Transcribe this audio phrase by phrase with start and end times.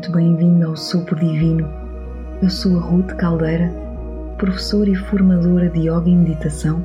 [0.00, 1.68] muito bem-vindo ao Sopro Divino.
[2.40, 3.70] Eu sou a Ruth Caldeira,
[4.38, 6.82] professora e formadora de Yoga e Meditação,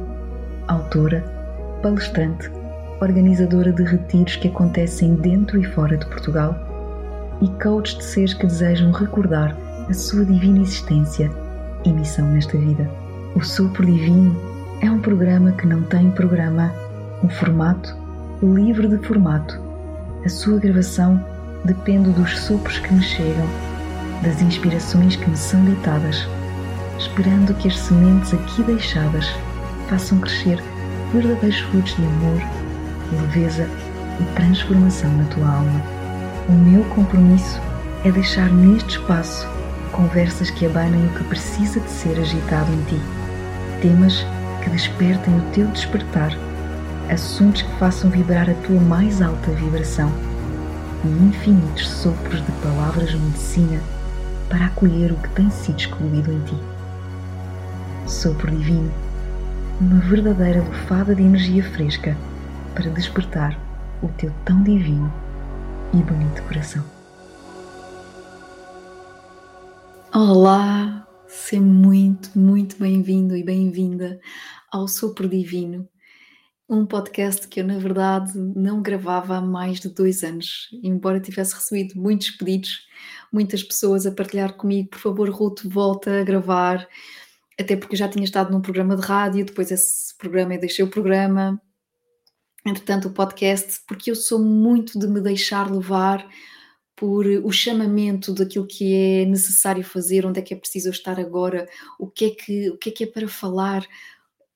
[0.67, 1.23] autora,
[1.81, 2.51] palestrante,
[2.99, 6.53] organizadora de retiros que acontecem dentro e fora de Portugal
[7.41, 9.55] e coach de seres que desejam recordar
[9.87, 11.31] a sua divina existência
[11.85, 12.85] e missão nesta vida.
[13.33, 14.35] O Sopro Divino
[14.81, 16.69] é um programa que não tem programa,
[17.23, 17.95] um formato
[18.43, 19.57] livre de formato.
[20.25, 21.23] A sua gravação
[21.65, 23.47] dependo dos sopros que me chegam,
[24.21, 26.27] das inspirações que me são ditadas,
[26.97, 29.27] esperando que as sementes aqui deixadas
[29.89, 30.61] façam crescer
[31.11, 32.41] verdadeiros frutos de amor,
[33.11, 33.67] leveza
[34.19, 35.81] e transformação na tua alma.
[36.47, 37.59] O meu compromisso
[38.03, 39.47] é deixar neste espaço
[39.91, 43.01] conversas que abanem o que precisa de ser agitado em ti,
[43.81, 44.25] temas
[44.63, 46.31] que despertem o teu despertar,
[47.09, 50.11] assuntos que façam vibrar a tua mais alta vibração
[51.07, 53.81] e infinitos sopros de palavras de medicina
[54.49, 56.55] para acolher o que tem sido excluído em ti.
[58.07, 58.91] Sopro divino,
[59.79, 62.17] uma verdadeira lufada de energia fresca
[62.73, 63.59] para despertar
[64.01, 65.11] o teu tão divino
[65.93, 66.83] e bonito coração.
[70.13, 74.19] Olá, seja muito, muito bem-vindo e bem-vinda
[74.71, 75.87] ao Sopro Divino
[76.67, 81.53] um podcast que eu, na verdade, não gravava há mais de dois anos, embora tivesse
[81.53, 82.87] recebido muitos pedidos,
[83.31, 86.87] muitas pessoas a partilhar comigo, por favor, Ruth, volta a gravar,
[87.59, 90.83] até porque eu já tinha estado num programa de rádio, depois esse programa eu deixei
[90.83, 91.61] o programa,
[92.65, 96.27] entretanto o podcast, porque eu sou muito de me deixar levar
[96.95, 101.67] por o chamamento daquilo que é necessário fazer, onde é que é preciso estar agora,
[101.99, 103.85] o que é que, o que, é, que é para falar,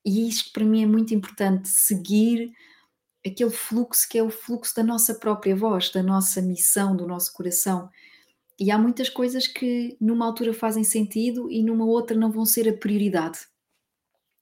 [0.04, 2.52] e isto para mim é muito importante, seguir
[3.24, 7.32] aquele fluxo que é o fluxo da nossa própria voz, da nossa missão, do nosso
[7.32, 7.90] coração.
[8.58, 12.68] E há muitas coisas que numa altura fazem sentido e numa outra não vão ser
[12.68, 13.38] a prioridade.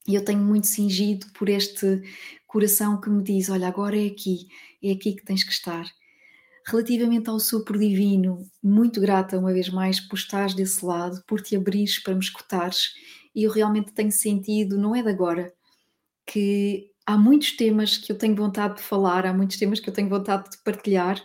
[0.07, 2.03] E eu tenho muito cingido por este
[2.47, 4.49] coração que me diz: olha, agora é aqui,
[4.83, 5.87] é aqui que tens que estar.
[6.67, 11.57] Relativamente ao sopro divino, muito grata uma vez mais por estares desse lado, por te
[11.57, 12.93] abrires para me escutares
[13.35, 15.53] e eu realmente tenho sentido, não é de agora,
[16.29, 19.95] que há muitos temas que eu tenho vontade de falar, há muitos temas que eu
[19.95, 21.21] tenho vontade de partilhar.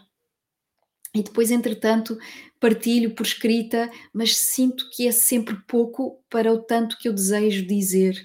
[1.14, 2.18] E depois, entretanto,
[2.60, 7.68] partilho por escrita, mas sinto que é sempre pouco para o tanto que eu desejo
[7.68, 8.18] dizer.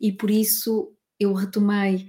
[0.00, 2.08] E por isso eu retomei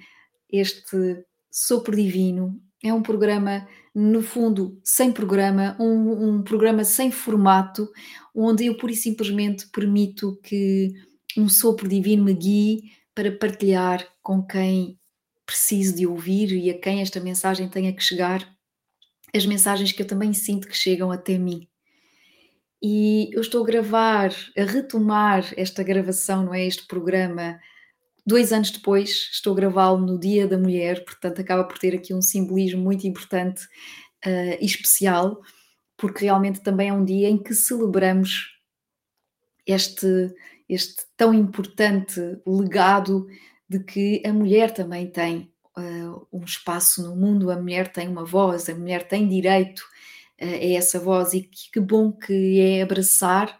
[0.51, 2.59] este Sopro Divino.
[2.83, 7.87] É um programa, no fundo, sem programa, um, um programa sem formato,
[8.35, 10.91] onde eu pura e simplesmente permito que
[11.37, 14.99] um sopro divino me guie para partilhar com quem
[15.43, 18.47] preciso de ouvir e a quem esta mensagem tenha que chegar,
[19.35, 21.67] as mensagens que eu também sinto que chegam até mim.
[22.79, 26.63] E eu estou a gravar, a retomar esta gravação, não é?
[26.67, 27.59] Este programa,
[28.23, 32.13] dois anos depois, estou a gravá-lo no Dia da Mulher, portanto, acaba por ter aqui
[32.13, 33.63] um simbolismo muito importante
[34.27, 35.41] uh, e especial,
[35.97, 38.55] porque realmente também é um dia em que celebramos
[39.65, 40.05] este,
[40.67, 43.27] este tão importante legado
[43.69, 48.25] de que a mulher também tem uh, um espaço no mundo, a mulher tem uma
[48.25, 49.81] voz, a mulher tem direito
[50.41, 53.57] uh, a essa voz e que, que bom que é abraçar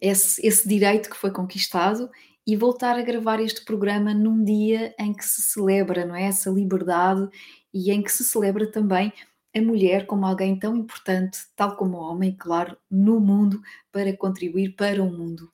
[0.00, 2.10] esse, esse direito que foi conquistado
[2.46, 6.24] e voltar a gravar este programa num dia em que se celebra não é?
[6.24, 7.28] essa liberdade
[7.74, 9.12] e em que se celebra também
[9.54, 13.60] a mulher como alguém tão importante, tal como o homem, claro, no mundo,
[13.90, 15.50] para contribuir para o mundo.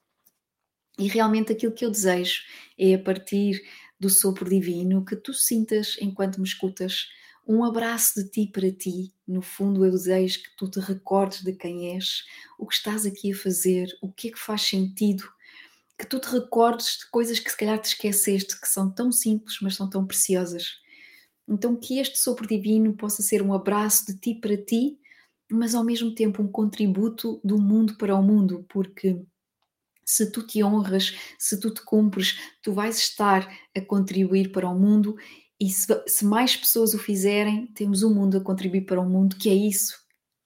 [0.98, 2.42] E realmente aquilo que eu desejo
[2.78, 3.62] é a partir
[3.98, 7.06] do sopro divino que tu sintas enquanto me escutas
[7.46, 9.12] um abraço de ti para ti.
[9.26, 12.24] No fundo, eu desejo que tu te recordes de quem és,
[12.58, 15.24] o que estás aqui a fazer, o que é que faz sentido,
[15.98, 19.58] que tu te recordes de coisas que se calhar te esqueceste, que são tão simples,
[19.60, 20.80] mas são tão preciosas.
[21.48, 24.98] Então, que este sopro divino possa ser um abraço de ti para ti,
[25.50, 29.20] mas ao mesmo tempo um contributo do mundo para o mundo, porque
[30.04, 34.78] se tu te honras, se tu te cumpres, tu vais estar a contribuir para o
[34.78, 35.16] mundo
[35.60, 39.08] e se, se, mais pessoas o fizerem, temos o um mundo a contribuir para o
[39.08, 39.96] mundo, que é isso,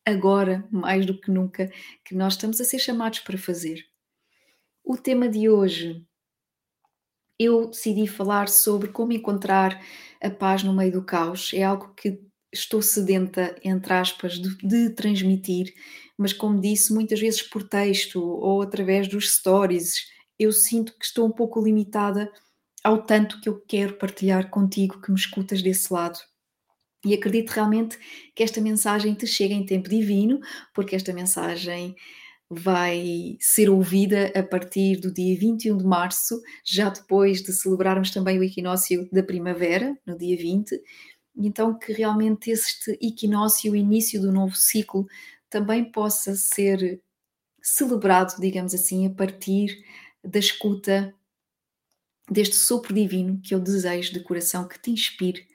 [0.04, 1.70] agora, mais do que nunca,
[2.04, 3.82] que nós estamos a ser chamados para fazer.
[4.84, 6.06] O tema de hoje,
[7.38, 9.82] eu decidi falar sobre como encontrar
[10.22, 11.52] a paz no meio do caos.
[11.52, 12.20] É algo que
[12.52, 15.74] estou sedenta, entre aspas, de, de transmitir
[16.16, 20.06] mas como disse, muitas vezes por texto ou através dos stories,
[20.38, 22.30] eu sinto que estou um pouco limitada
[22.82, 26.18] ao tanto que eu quero partilhar contigo que me escutas desse lado.
[27.04, 27.98] E acredito realmente
[28.34, 30.40] que esta mensagem te chega em tempo divino,
[30.74, 31.94] porque esta mensagem
[32.48, 38.38] vai ser ouvida a partir do dia 21 de março, já depois de celebrarmos também
[38.38, 40.80] o equinócio da primavera, no dia 20.
[41.36, 45.06] Então, que realmente este equinócio, o início do novo ciclo,
[45.50, 47.02] também possa ser
[47.62, 49.76] celebrado, digamos assim, a partir
[50.24, 51.14] da escuta
[52.30, 55.46] deste sopro divino que eu desejo de coração que te inspire,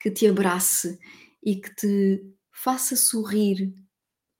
[0.00, 0.98] que te abrace
[1.42, 3.74] e que te faça sorrir,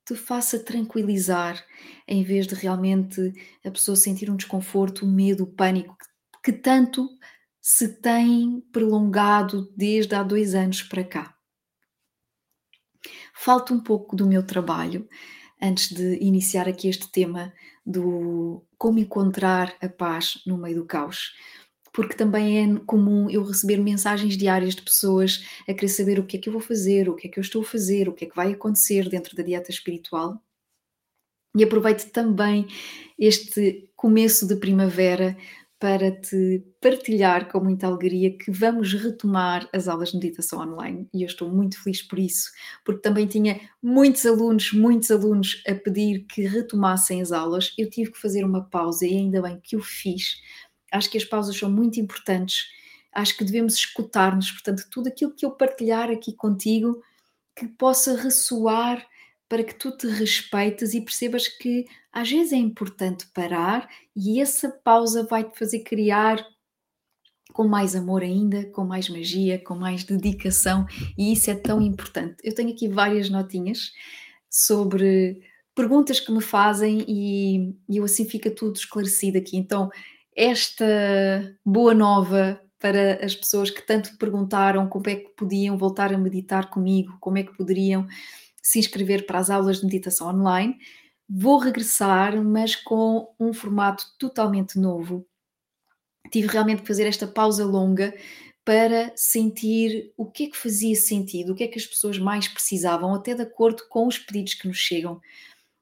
[0.05, 1.63] te faça tranquilizar,
[2.07, 3.33] em vez de realmente
[3.65, 5.97] a pessoa sentir um desconforto, um medo, um pânico
[6.43, 7.09] que, que tanto
[7.61, 11.35] se tem prolongado desde há dois anos para cá.
[13.33, 15.07] Falta um pouco do meu trabalho
[15.61, 17.53] antes de iniciar aqui este tema
[17.85, 21.33] do como encontrar a paz no meio do caos
[21.93, 26.37] porque também é comum eu receber mensagens diárias de pessoas a querer saber o que
[26.37, 28.25] é que eu vou fazer, o que é que eu estou a fazer, o que
[28.25, 30.41] é que vai acontecer dentro da dieta espiritual.
[31.55, 32.65] E aproveito também
[33.17, 35.37] este começo de primavera
[35.83, 41.23] para te partilhar com muita alegria que vamos retomar as aulas de meditação online e
[41.23, 42.49] eu estou muito feliz por isso,
[42.85, 47.73] porque também tinha muitos alunos, muitos alunos a pedir que retomassem as aulas.
[47.77, 50.37] Eu tive que fazer uma pausa e ainda bem que o fiz,
[50.89, 52.67] Acho que as pausas são muito importantes.
[53.11, 57.03] Acho que devemos escutar-nos, portanto, tudo aquilo que eu partilhar aqui contigo
[57.57, 59.05] que possa ressoar
[59.53, 64.67] para que tu te respeites e percebas que às vezes é importante parar e essa
[64.67, 66.43] pausa vai te fazer criar
[67.53, 72.37] com mais amor ainda, com mais magia, com mais dedicação e isso é tão importante.
[72.43, 73.91] Eu tenho aqui várias notinhas
[74.49, 75.39] sobre
[75.75, 79.55] perguntas que me fazem e, e eu assim fica tudo esclarecido aqui.
[79.55, 79.91] Então,
[80.35, 80.83] esta
[81.63, 86.71] boa nova para as pessoas que tanto perguntaram como é que podiam voltar a meditar
[86.71, 88.07] comigo, como é que poderiam
[88.63, 90.77] se inscrever para as aulas de meditação online.
[91.29, 95.27] Vou regressar, mas com um formato totalmente novo.
[96.31, 98.15] Tive realmente que fazer esta pausa longa
[98.63, 102.47] para sentir o que é que fazia sentido, o que é que as pessoas mais
[102.47, 105.19] precisavam, até de acordo com os pedidos que nos chegam.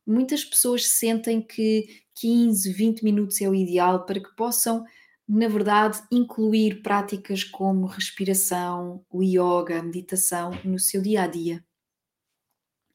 [0.06, 4.84] Muitas pessoas sentem que 15, 20 minutos é o ideal para que possam,
[5.28, 11.64] na verdade, incluir práticas como respiração, o yoga, a meditação no seu dia a dia.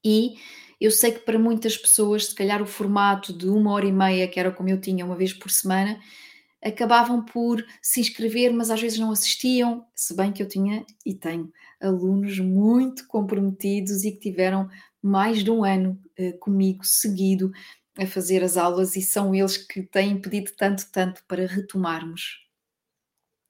[0.07, 0.37] E
[0.81, 4.29] eu sei que para muitas pessoas, se calhar o formato de uma hora e meia,
[4.29, 5.99] que era como eu tinha uma vez por semana,
[6.63, 11.13] acabavam por se inscrever, mas às vezes não assistiam, se bem que eu tinha e
[11.13, 11.51] tenho
[11.81, 14.69] alunos muito comprometidos e que tiveram
[15.03, 17.51] mais de um ano uh, comigo seguido
[17.99, 22.46] a fazer as aulas e são eles que têm pedido tanto, tanto para retomarmos.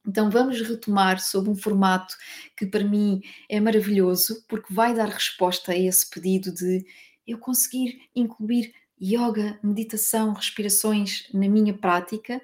[0.07, 2.15] Então vamos retomar sob um formato
[2.57, 6.85] que para mim é maravilhoso, porque vai dar resposta a esse pedido de
[7.27, 8.73] eu conseguir incluir
[9.03, 12.41] yoga, meditação, respirações na minha prática.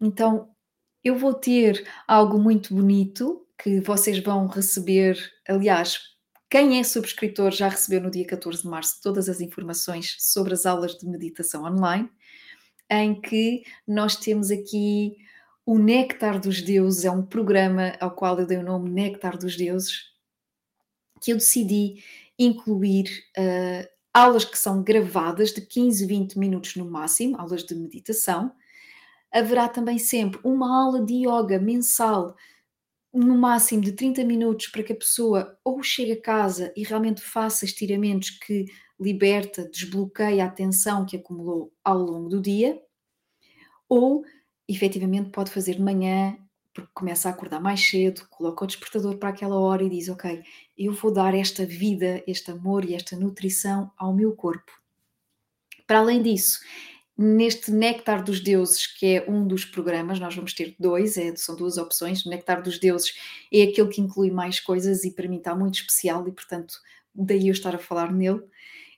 [0.00, 0.48] Então
[1.04, 5.16] eu vou ter algo muito bonito que vocês vão receber,
[5.48, 6.12] aliás,
[6.50, 10.66] quem é subscritor já recebeu no dia 14 de março todas as informações sobre as
[10.66, 12.10] aulas de meditação online,
[12.90, 15.16] em que nós temos aqui
[15.64, 19.56] o Néctar dos Deuses, é um programa ao qual eu dei o nome Néctar dos
[19.56, 20.12] Deuses,
[21.20, 22.02] que eu decidi
[22.38, 28.52] incluir uh, aulas que são gravadas de 15, 20 minutos no máximo, aulas de meditação.
[29.32, 32.36] Haverá também sempre uma aula de yoga mensal
[33.12, 37.20] no máximo de 30 minutos para que a pessoa ou chegue a casa e realmente
[37.20, 38.64] faça estiramentos que
[38.98, 42.80] liberta, desbloqueia a tensão que acumulou ao longo do dia,
[43.88, 44.24] ou
[44.68, 46.36] efetivamente pode fazer de manhã,
[46.74, 50.42] porque começa a acordar mais cedo, coloca o despertador para aquela hora e diz: Ok,
[50.76, 54.72] eu vou dar esta vida, este amor e esta nutrição ao meu corpo.
[55.86, 56.60] Para além disso,
[57.16, 61.54] Neste Néctar dos Deuses, que é um dos programas, nós vamos ter dois, é, são
[61.54, 62.24] duas opções.
[62.24, 63.14] Néctar dos Deuses
[63.52, 66.74] é aquele que inclui mais coisas e para mim está muito especial e, portanto,
[67.14, 68.40] daí eu estar a falar nele.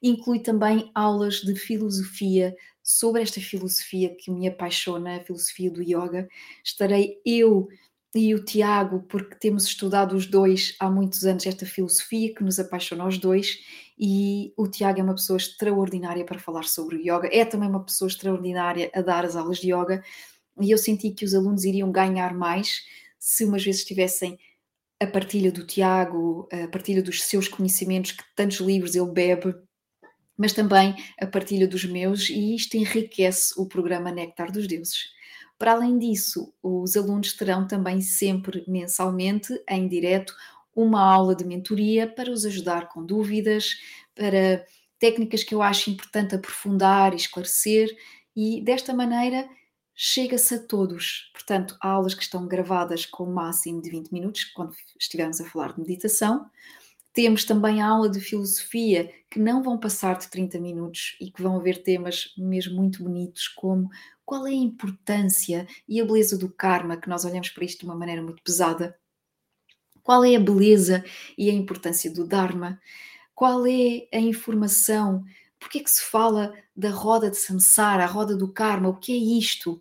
[0.01, 2.55] Inclui também aulas de filosofia
[2.85, 6.29] sobre esta filosofia que me apaixona, a filosofia do yoga.
[6.63, 7.67] Estarei eu
[8.15, 12.61] e o Tiago, porque temos estudado os dois há muitos anos esta filosofia que nos
[12.61, 13.59] apaixona aos dois,
[13.99, 18.09] e o Tiago é uma pessoa extraordinária para falar sobre yoga, é também uma pessoa
[18.09, 20.05] extraordinária a dar as aulas de yoga,
[20.61, 22.83] e eu senti que os alunos iriam ganhar mais
[23.19, 24.39] se umas vezes tivessem
[25.01, 29.55] a partilha do Tiago, a partilha dos seus conhecimentos, que tantos livros ele bebe,
[30.37, 35.13] mas também a partilha dos meus, e isto enriquece o programa Néctar dos Deuses.
[35.59, 40.35] Para além disso, os alunos terão também sempre mensalmente, em direto,
[40.75, 43.77] uma aula de mentoria para os ajudar com dúvidas,
[44.15, 44.67] para
[44.99, 47.97] técnicas que eu acho importante aprofundar e esclarecer,
[48.35, 49.49] e desta maneira
[49.95, 51.31] chega-se a todos.
[51.33, 55.45] Portanto, há aulas que estão gravadas com o máximo de 20 minutos, quando estivermos a
[55.45, 56.51] falar de meditação.
[57.15, 61.43] Temos também a aula de filosofia, que não vão passar de 30 minutos e que
[61.43, 63.89] vão haver temas mesmo muito bonitos, como
[64.27, 67.85] qual é a importância e a beleza do karma, que nós olhamos para isto de
[67.87, 68.99] uma maneira muito pesada.
[70.03, 71.03] Qual é a beleza
[71.39, 72.79] e a importância do Dharma?
[73.35, 75.25] Qual é a informação
[75.65, 78.91] Porquê é que se fala da roda de samsara, a roda do karma?
[78.91, 79.81] O que é isto?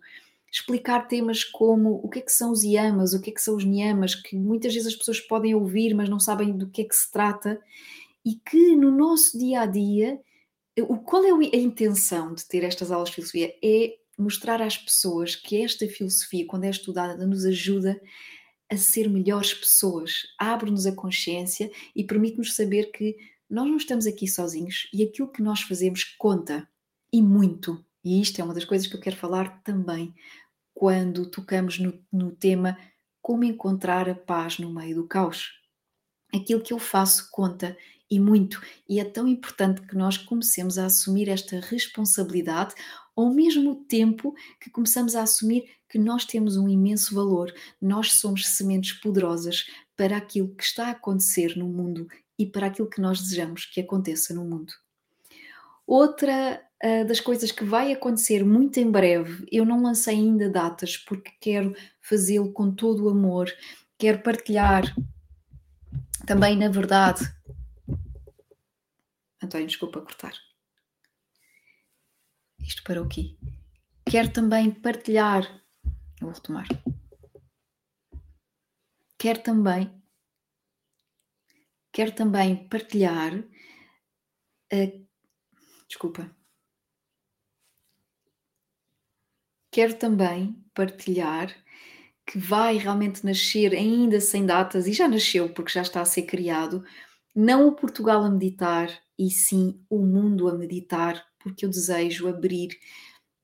[0.54, 3.56] Explicar temas como o que é que são os yamas, o que é que são
[3.56, 6.84] os niyamas, que muitas vezes as pessoas podem ouvir, mas não sabem do que é
[6.84, 7.60] que se trata,
[8.24, 10.20] e que no nosso dia a dia,
[11.04, 13.52] qual é a intenção de ter estas aulas de filosofia?
[13.64, 18.00] É mostrar às pessoas que esta filosofia, quando é estudada, nos ajuda
[18.70, 23.16] a ser melhores pessoas, abre-nos a consciência e permite-nos saber que
[23.50, 26.68] nós não estamos aqui sozinhos e aquilo que nós fazemos conta
[27.12, 27.84] e muito.
[28.04, 30.14] E isto é uma das coisas que eu quero falar também
[30.84, 32.76] quando tocamos no, no tema
[33.22, 35.50] como encontrar a paz no meio do caos.
[36.30, 37.74] Aquilo que eu faço conta
[38.10, 42.74] e muito, e é tão importante que nós comecemos a assumir esta responsabilidade
[43.16, 47.50] ao mesmo tempo que começamos a assumir que nós temos um imenso valor,
[47.80, 49.64] nós somos sementes poderosas
[49.96, 52.06] para aquilo que está a acontecer no mundo
[52.38, 54.74] e para aquilo que nós desejamos que aconteça no mundo.
[55.86, 60.96] Outra uh, das coisas que vai acontecer muito em breve, eu não lancei ainda datas
[60.96, 63.50] porque quero fazê-lo com todo o amor,
[63.98, 64.82] quero partilhar
[66.26, 67.24] também, na verdade.
[69.42, 70.34] António, desculpa cortar.
[72.60, 73.36] Isto para o quê?
[74.08, 75.44] Quero também partilhar.
[76.20, 76.66] Eu vou retomar.
[79.18, 80.04] Quero também
[81.94, 83.38] quero também partilhar.
[84.72, 85.06] Uh,
[85.86, 86.28] desculpa.
[89.74, 91.52] Quero também partilhar
[92.24, 96.22] que vai realmente nascer, ainda sem datas, e já nasceu porque já está a ser
[96.22, 96.84] criado,
[97.34, 98.88] não o Portugal a meditar,
[99.18, 102.78] e sim o mundo a meditar, porque eu desejo abrir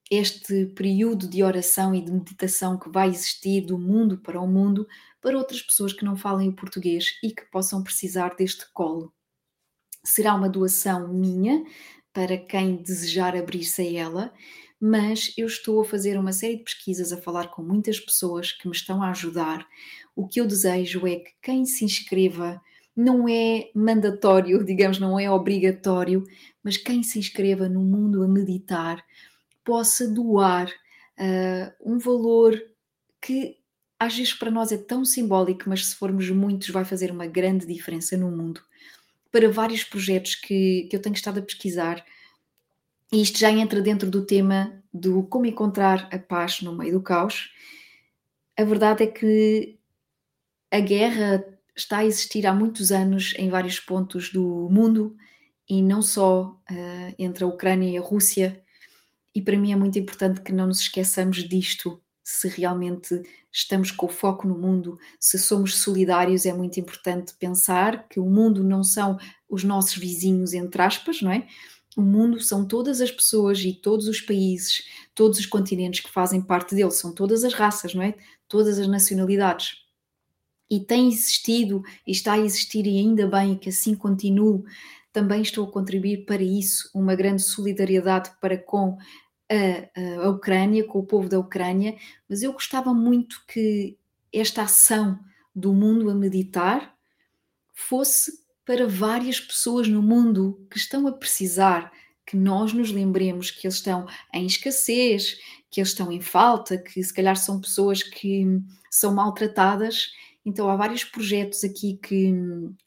[0.09, 4.87] este período de oração e de meditação que vai existir do mundo para o mundo
[5.21, 9.13] para outras pessoas que não falem o português e que possam precisar deste colo.
[10.05, 11.65] Será uma doação minha
[12.13, 14.33] para quem desejar abrir-se a ela,
[14.81, 18.67] mas eu estou a fazer uma série de pesquisas, a falar com muitas pessoas que
[18.67, 19.67] me estão a ajudar.
[20.17, 22.61] O que eu desejo é que quem se inscreva
[22.97, 26.25] não é mandatório, digamos, não é obrigatório,
[26.63, 29.05] mas quem se inscreva no mundo a meditar
[29.63, 32.59] possa doar uh, um valor
[33.21, 33.59] que
[33.99, 37.67] às vezes para nós é tão simbólico, mas se formos muitos vai fazer uma grande
[37.67, 38.63] diferença no mundo.
[39.31, 42.03] Para vários projetos que, que eu tenho estado a pesquisar,
[43.13, 47.03] e isto já entra dentro do tema do como encontrar a paz no meio do
[47.03, 47.53] caos.
[48.57, 49.79] A verdade é que
[50.71, 55.17] a guerra está a existir há muitos anos em vários pontos do mundo
[55.69, 58.63] e não só uh, entre a Ucrânia e a Rússia.
[59.35, 64.07] E para mim é muito importante que não nos esqueçamos disto se realmente estamos com
[64.07, 68.85] o foco no mundo, se somos solidários, é muito importante pensar que o mundo não
[68.85, 71.47] são os nossos vizinhos, entre aspas, não é?
[71.97, 76.41] O mundo são todas as pessoas e todos os países, todos os continentes que fazem
[76.41, 78.15] parte dele, são todas as raças, não é?
[78.49, 79.81] Todas as nacionalidades.
[80.71, 84.63] E tem existido e está a existir, e ainda bem que assim continue.
[85.13, 88.97] Também estou a contribuir para isso, uma grande solidariedade para com
[89.51, 91.97] a, a, Ucrânia, com o povo da Ucrânia,
[92.29, 93.99] mas eu gostava muito que
[94.33, 95.19] esta ação
[95.53, 96.95] do mundo a meditar
[97.75, 98.33] fosse
[98.65, 101.91] para várias pessoas no mundo que estão a precisar
[102.27, 105.37] que nós nos lembremos que eles estão em escassez,
[105.69, 108.47] que eles estão em falta, que se calhar são pessoas que
[108.91, 110.13] são maltratadas.
[110.45, 112.33] Então há vários projetos aqui que,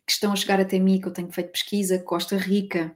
[0.05, 2.95] que estão a chegar até mim, que eu tenho feito pesquisa, Costa Rica,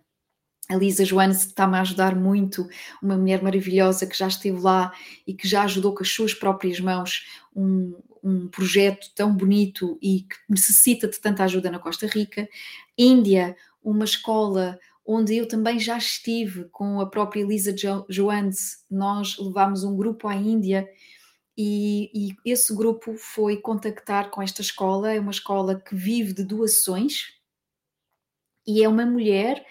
[0.69, 2.67] a Lisa Joanes está-me a ajudar muito,
[3.01, 4.91] uma mulher maravilhosa que já esteve lá
[5.25, 10.22] e que já ajudou com as suas próprias mãos um, um projeto tão bonito e
[10.22, 12.48] que necessita de tanta ajuda na Costa Rica.
[12.98, 18.84] Índia, uma escola onde eu também já estive com a própria Lisa jo Joanes.
[18.91, 20.88] Nós levámos um grupo à Índia
[21.57, 25.13] e, e esse grupo foi contactar com esta escola.
[25.13, 27.38] É uma escola que vive de doações
[28.67, 29.65] e é uma mulher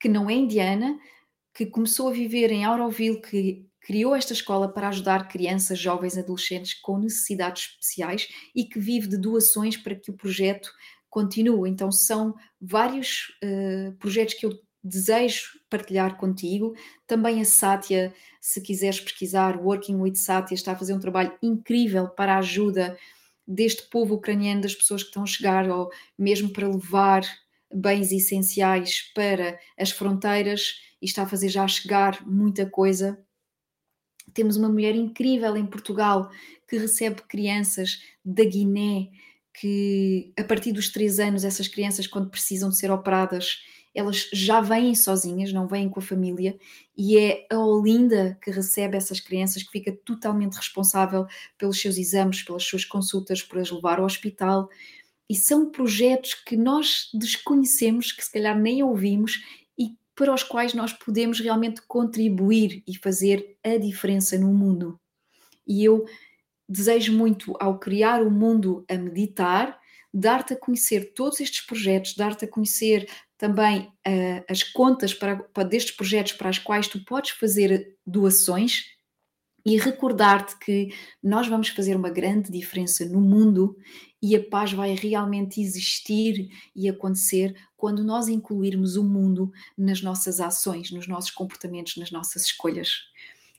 [0.00, 0.98] que não é indiana,
[1.54, 6.74] que começou a viver em Auroville, que criou esta escola para ajudar crianças, jovens, adolescentes
[6.74, 10.70] com necessidades especiais e que vive de doações para que o projeto
[11.08, 11.66] continuo.
[11.66, 16.72] Então, são vários uh, projetos que eu desejo partilhar contigo.
[17.04, 22.06] Também a Sátia, se quiseres pesquisar, Working with Sátia, está a fazer um trabalho incrível
[22.06, 22.96] para a ajuda
[23.44, 27.22] deste povo ucraniano, das pessoas que estão a chegar, ou mesmo para levar
[27.74, 33.18] bens essenciais para as fronteiras e está a fazer já chegar muita coisa.
[34.32, 36.30] Temos uma mulher incrível em Portugal
[36.68, 39.08] que recebe crianças da Guiné,
[39.52, 43.58] que a partir dos três anos, essas crianças, quando precisam de ser operadas,
[43.94, 46.56] elas já vêm sozinhas, não vêm com a família,
[46.96, 51.26] e é a Olinda que recebe essas crianças, que fica totalmente responsável
[51.58, 54.68] pelos seus exames, pelas suas consultas, por as levar ao hospital.
[55.28, 59.42] E são projetos que nós desconhecemos, que se calhar nem ouvimos,
[60.20, 65.00] para os quais nós podemos realmente contribuir e fazer a diferença no mundo.
[65.66, 66.04] E eu
[66.68, 69.80] desejo muito, ao criar o mundo a meditar,
[70.12, 73.08] dar-te a conhecer todos estes projetos, dar-te a conhecer
[73.38, 78.84] também uh, as contas para, para, destes projetos para as quais tu podes fazer doações
[79.64, 83.76] e recordar-te que nós vamos fazer uma grande diferença no mundo
[84.22, 90.40] e a paz vai realmente existir e acontecer quando nós incluirmos o mundo nas nossas
[90.40, 92.90] ações, nos nossos comportamentos, nas nossas escolhas.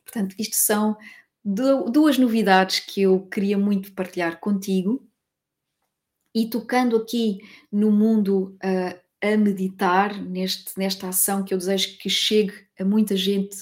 [0.04, 0.96] Portanto, isto são
[1.44, 5.04] duas novidades que eu queria muito partilhar contigo.
[6.34, 7.40] E tocando aqui
[7.72, 13.18] no mundo uh, a meditar, neste, nesta ação que eu desejo que chegue a muita
[13.18, 13.58] gente,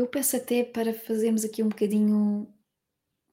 [0.00, 2.46] eu peço até para fazermos aqui um bocadinho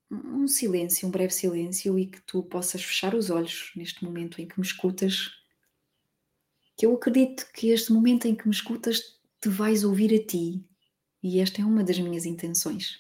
[0.10, 4.48] um silêncio, um breve silêncio e que tu possas fechar os olhos neste momento em
[4.48, 5.31] que me escutas.
[6.75, 10.65] Que eu acredito que este momento em que me escutas te vais ouvir a ti
[11.22, 13.00] e esta é uma das minhas intenções.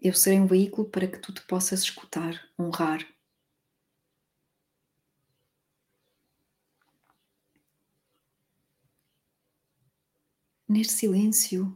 [0.00, 3.04] Eu serei um veículo para que tu te possas escutar, honrar.
[10.68, 11.74] Neste silêncio,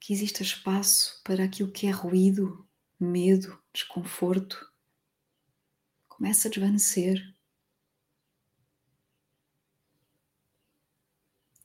[0.00, 2.66] que exista espaço para aquilo que é ruído,
[2.98, 4.72] medo, desconforto,
[6.08, 7.32] começa a desvanecer.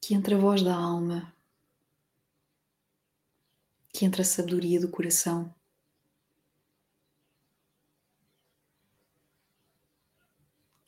[0.08, 1.36] que entre a voz da alma,
[3.92, 5.54] que entre a sabedoria do coração.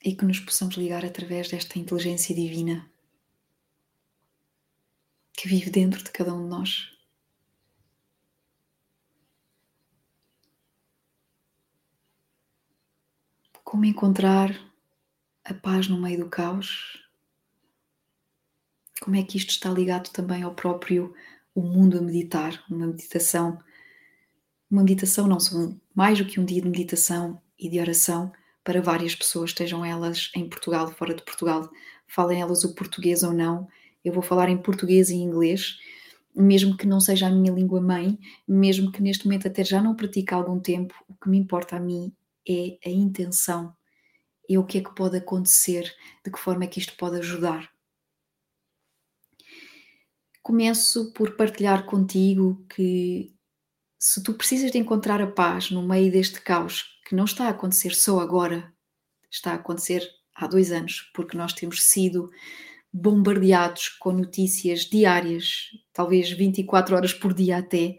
[0.04, 2.90] E que nos possamos ligar através desta inteligência divina
[5.34, 6.98] que vive dentro de cada um de nós.
[13.64, 14.50] Como encontrar
[15.46, 17.10] a paz no meio do caos
[19.00, 21.14] como é que isto está ligado também ao próprio
[21.56, 23.60] o mundo a meditar, uma meditação.
[24.70, 28.32] Uma meditação não são mais do que um dia de meditação e de oração
[28.70, 31.68] para várias pessoas, estejam elas em Portugal, fora de Portugal,
[32.06, 33.68] falem elas o português ou não.
[34.06, 35.80] Eu vou falar em português e inglês,
[36.36, 39.96] mesmo que não seja a minha língua mãe, mesmo que neste momento até já não
[39.96, 42.14] pratique há algum tempo, o que me importa a mim
[42.48, 43.76] é a intenção,
[44.48, 45.92] é o que é que pode acontecer,
[46.24, 47.72] de que forma é que isto pode ajudar
[50.44, 53.34] começo por partilhar contigo que
[54.00, 57.50] se tu precisas de encontrar a paz no meio deste caos, que não está a
[57.50, 58.72] acontecer só agora,
[59.32, 62.30] está a acontecer há dois anos, porque nós temos sido
[62.94, 67.98] bombardeados com notícias diárias, talvez 24 horas por dia até,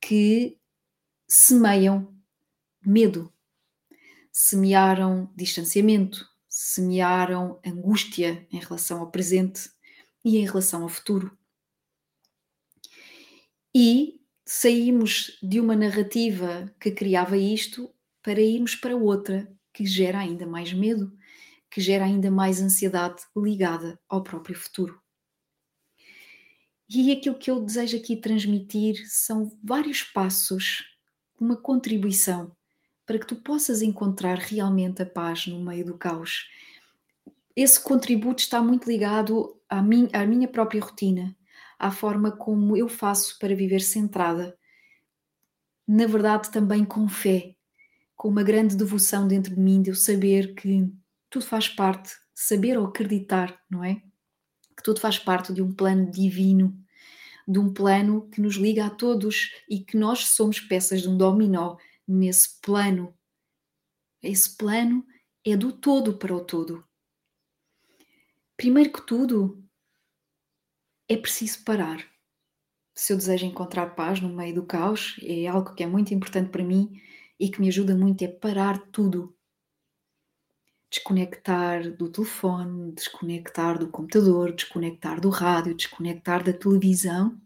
[0.00, 0.56] que
[1.26, 2.14] semeiam
[2.80, 3.32] medo,
[4.30, 9.68] semearam distanciamento, semearam angústia em relação ao presente
[10.24, 11.36] e em relação ao futuro.
[13.74, 17.92] E saímos de uma narrativa que criava isto
[18.28, 21.16] para irmos para outra que gera ainda mais medo,
[21.70, 25.00] que gera ainda mais ansiedade ligada ao próprio futuro.
[26.90, 30.84] E aquilo que eu desejo aqui transmitir são vários passos,
[31.40, 32.54] uma contribuição
[33.06, 36.50] para que tu possas encontrar realmente a paz no meio do caos.
[37.56, 41.34] Esse contributo está muito ligado à minha, à minha própria rotina,
[41.78, 44.54] à forma como eu faço para viver centrada.
[45.86, 47.54] Na verdade, também com fé,
[48.18, 50.92] com uma grande devoção dentro de mim, de eu saber que
[51.30, 54.02] tudo faz parte, saber ou acreditar, não é?
[54.76, 56.76] Que tudo faz parte de um plano divino,
[57.46, 61.16] de um plano que nos liga a todos e que nós somos peças de um
[61.16, 61.76] dominó
[62.06, 63.14] nesse plano.
[64.20, 65.06] Esse plano
[65.44, 66.84] é do todo para o todo.
[68.56, 69.64] Primeiro que tudo,
[71.08, 72.04] é preciso parar.
[72.96, 76.50] se eu desejo encontrar paz no meio do caos, é algo que é muito importante
[76.50, 77.00] para mim
[77.38, 79.36] e que me ajuda muito é parar tudo.
[80.90, 87.40] Desconectar do telefone, desconectar do computador, desconectar do rádio, desconectar da televisão,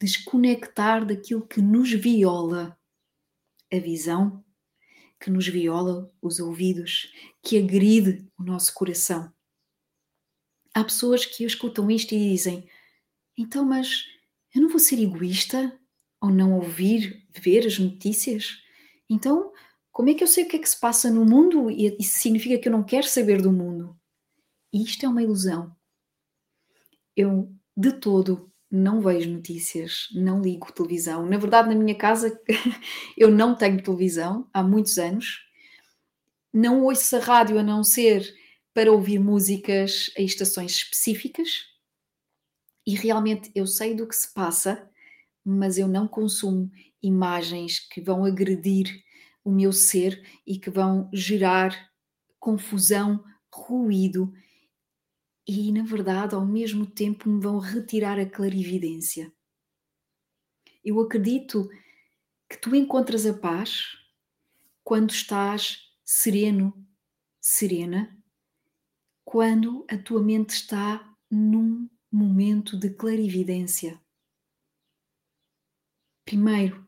[0.00, 2.78] desconectar daquilo que nos viola
[3.72, 4.42] a visão,
[5.20, 9.32] que nos viola os ouvidos, que agride o nosso coração.
[10.72, 12.68] Há pessoas que escutam isto e dizem:
[13.36, 14.04] então, mas
[14.54, 15.78] eu não vou ser egoísta
[16.20, 18.58] ao não ouvir, ver as notícias?
[19.08, 19.52] Então,
[19.92, 22.18] como é que eu sei o que é que se passa no mundo e isso
[22.18, 23.96] significa que eu não quero saber do mundo?
[24.72, 25.74] E isto é uma ilusão.
[27.16, 31.26] Eu, de todo, não vejo notícias, não ligo televisão.
[31.26, 32.38] Na verdade, na minha casa,
[33.16, 35.40] eu não tenho televisão há muitos anos.
[36.52, 38.34] Não ouço a rádio a não ser
[38.74, 41.68] para ouvir músicas a estações específicas
[42.88, 44.87] e realmente eu sei do que se passa,
[45.50, 46.70] mas eu não consumo
[47.02, 49.02] imagens que vão agredir
[49.44, 51.90] o meu ser e que vão gerar
[52.38, 54.32] confusão, ruído
[55.46, 59.32] e, na verdade, ao mesmo tempo me vão retirar a clarividência.
[60.84, 61.68] Eu acredito
[62.48, 63.96] que tu encontras a paz
[64.84, 66.86] quando estás sereno,
[67.40, 68.16] serena,
[69.24, 74.00] quando a tua mente está num momento de clarividência.
[76.28, 76.86] Primeiro,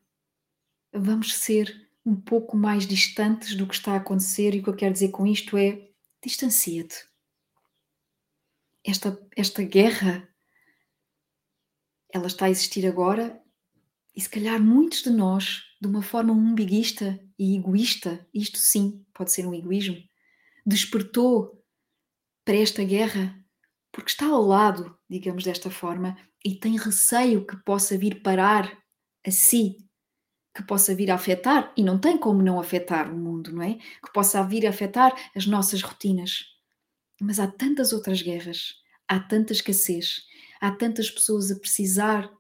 [0.92, 4.76] vamos ser um pouco mais distantes do que está a acontecer, e o que eu
[4.76, 5.88] quero dizer com isto é:
[6.22, 7.08] distancia-te.
[8.84, 10.28] Esta, esta guerra,
[12.12, 13.42] ela está a existir agora,
[14.14, 19.32] e se calhar muitos de nós, de uma forma umbiguista e egoísta, isto sim pode
[19.32, 19.96] ser um egoísmo,
[20.66, 21.64] despertou
[22.44, 23.42] para esta guerra
[23.90, 28.79] porque está ao lado, digamos desta forma, e tem receio que possa vir parar
[29.26, 29.76] a si,
[30.54, 33.74] que possa vir a afetar, e não tem como não afetar o mundo, não é?
[33.74, 36.44] Que possa vir a afetar as nossas rotinas.
[37.20, 38.74] Mas há tantas outras guerras,
[39.06, 40.22] há tanta escassez,
[40.60, 42.30] há tantas pessoas a precisar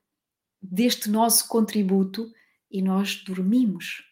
[0.62, 2.30] deste nosso contributo
[2.70, 4.02] e nós dormimos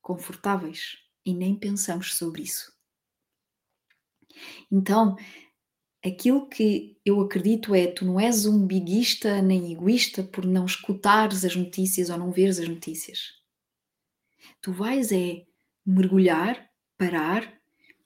[0.00, 2.72] confortáveis e nem pensamos sobre isso.
[4.70, 5.16] Então,
[6.04, 11.44] aquilo que eu acredito é tu não és um biguista nem egoísta por não escutares
[11.44, 13.34] as notícias ou não veres as notícias.
[14.60, 15.44] Tu vais é
[15.86, 17.52] mergulhar, parar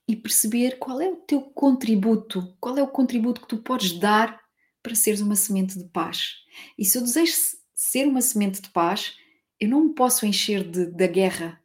[0.08, 4.40] e perceber qual é o teu contributo, qual é o contributo que tu podes dar
[4.82, 6.36] para seres uma semente de paz.
[6.78, 7.32] E se eu desejo
[7.74, 9.16] ser uma semente de paz,
[9.58, 11.60] eu não me posso encher de, da guerra,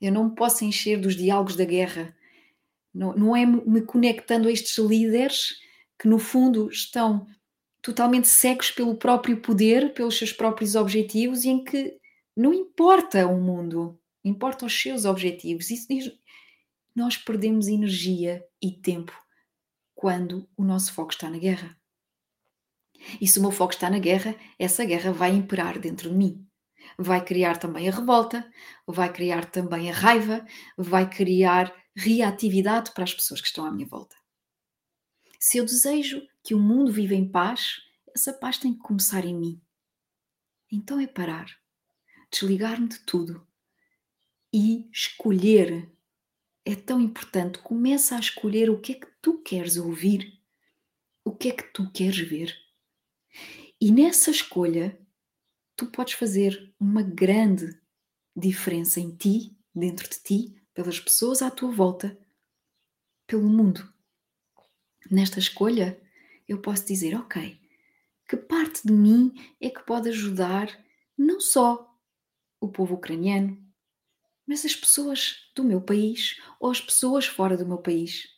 [0.00, 2.16] eu não me posso encher dos diálogos da guerra,
[2.94, 5.54] não, é me conectando a estes líderes
[5.98, 7.26] que, no fundo, estão
[7.80, 11.98] totalmente cegos pelo próprio poder, pelos seus próprios objetivos e em que
[12.36, 15.70] não importa o mundo, importa os seus objetivos.
[15.70, 16.12] Isso diz,
[16.94, 19.12] nós perdemos energia e tempo
[19.94, 21.76] quando o nosso foco está na guerra.
[23.20, 26.46] E se o meu foco está na guerra, essa guerra vai imperar dentro de mim.
[26.98, 28.48] Vai criar também a revolta,
[28.86, 30.44] vai criar também a raiva,
[30.76, 34.16] vai criar reatividade para as pessoas que estão à minha volta.
[35.38, 37.80] Se eu desejo que o mundo viva em paz,
[38.14, 39.60] essa paz tem que começar em mim.
[40.70, 41.46] Então é parar,
[42.30, 43.46] desligar-me de tudo
[44.52, 45.90] e escolher.
[46.64, 47.58] É tão importante.
[47.58, 50.40] Começa a escolher o que é que tu queres ouvir,
[51.24, 52.56] o que é que tu queres ver.
[53.80, 54.96] E nessa escolha,
[55.74, 57.76] tu podes fazer uma grande
[58.36, 62.18] diferença em ti, dentro de ti, pelas pessoas à tua volta,
[63.26, 63.92] pelo mundo.
[65.10, 66.00] Nesta escolha,
[66.48, 67.60] eu posso dizer: ok,
[68.28, 70.68] que parte de mim é que pode ajudar
[71.16, 71.94] não só
[72.60, 73.62] o povo ucraniano,
[74.46, 78.28] mas as pessoas do meu país ou as pessoas fora do meu país?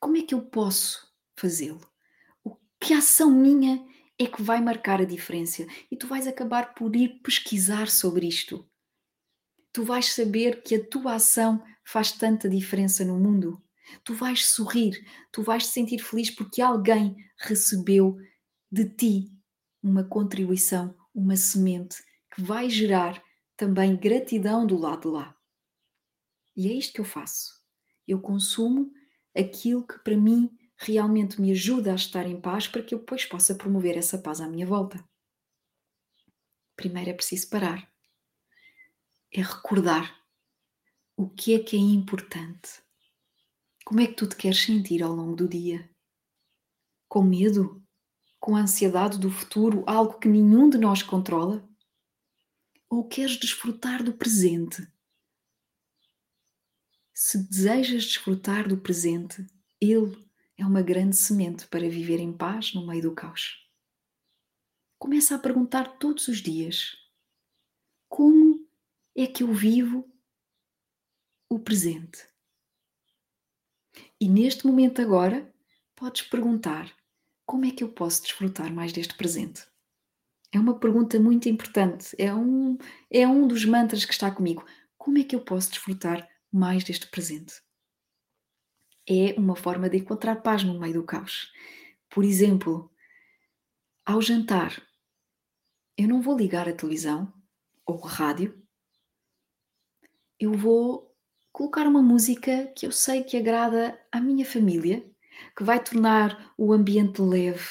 [0.00, 1.86] Como é que eu posso fazê-lo?
[2.80, 3.84] Que ação minha
[4.18, 5.66] é que vai marcar a diferença?
[5.90, 8.67] E tu vais acabar por ir pesquisar sobre isto
[9.72, 13.62] tu vais saber que a tua ação faz tanta diferença no mundo.
[14.04, 15.02] Tu vais sorrir,
[15.32, 18.18] tu vais te sentir feliz porque alguém recebeu
[18.70, 19.32] de ti
[19.82, 21.96] uma contribuição, uma semente
[22.34, 23.22] que vai gerar
[23.56, 25.36] também gratidão do lado de lá.
[26.56, 27.62] E é isto que eu faço.
[28.06, 28.90] Eu consumo
[29.34, 33.24] aquilo que para mim realmente me ajuda a estar em paz para que eu depois
[33.24, 35.02] possa promover essa paz à minha volta.
[36.76, 37.88] Primeiro é preciso parar
[39.32, 40.18] é recordar
[41.16, 42.82] o que é que é importante.
[43.84, 45.88] Como é que tu te queres sentir ao longo do dia?
[47.08, 47.82] Com medo
[48.38, 51.68] com ansiedade do futuro, algo que nenhum de nós controla?
[52.88, 54.86] Ou queres desfrutar do presente?
[57.12, 59.44] Se desejas desfrutar do presente,
[59.80, 60.16] ele
[60.56, 63.68] é uma grande semente para viver em paz no meio do caos.
[64.98, 66.96] Começa a perguntar todos os dias:
[68.08, 68.47] como
[69.20, 70.08] é que eu vivo
[71.50, 72.28] o presente?
[74.20, 75.52] E neste momento agora,
[75.96, 76.94] podes perguntar:
[77.44, 79.66] como é que eu posso desfrutar mais deste presente?
[80.52, 82.78] É uma pergunta muito importante, é um,
[83.10, 84.64] é um dos mantras que está comigo.
[84.96, 87.60] Como é que eu posso desfrutar mais deste presente?
[89.06, 91.52] É uma forma de encontrar paz no meio do caos.
[92.08, 92.90] Por exemplo,
[94.06, 94.80] ao jantar,
[95.96, 97.32] eu não vou ligar a televisão
[97.84, 98.67] ou a rádio,
[100.38, 101.14] eu vou
[101.52, 105.04] colocar uma música que eu sei que agrada à minha família
[105.56, 107.66] que vai tornar o ambiente leve,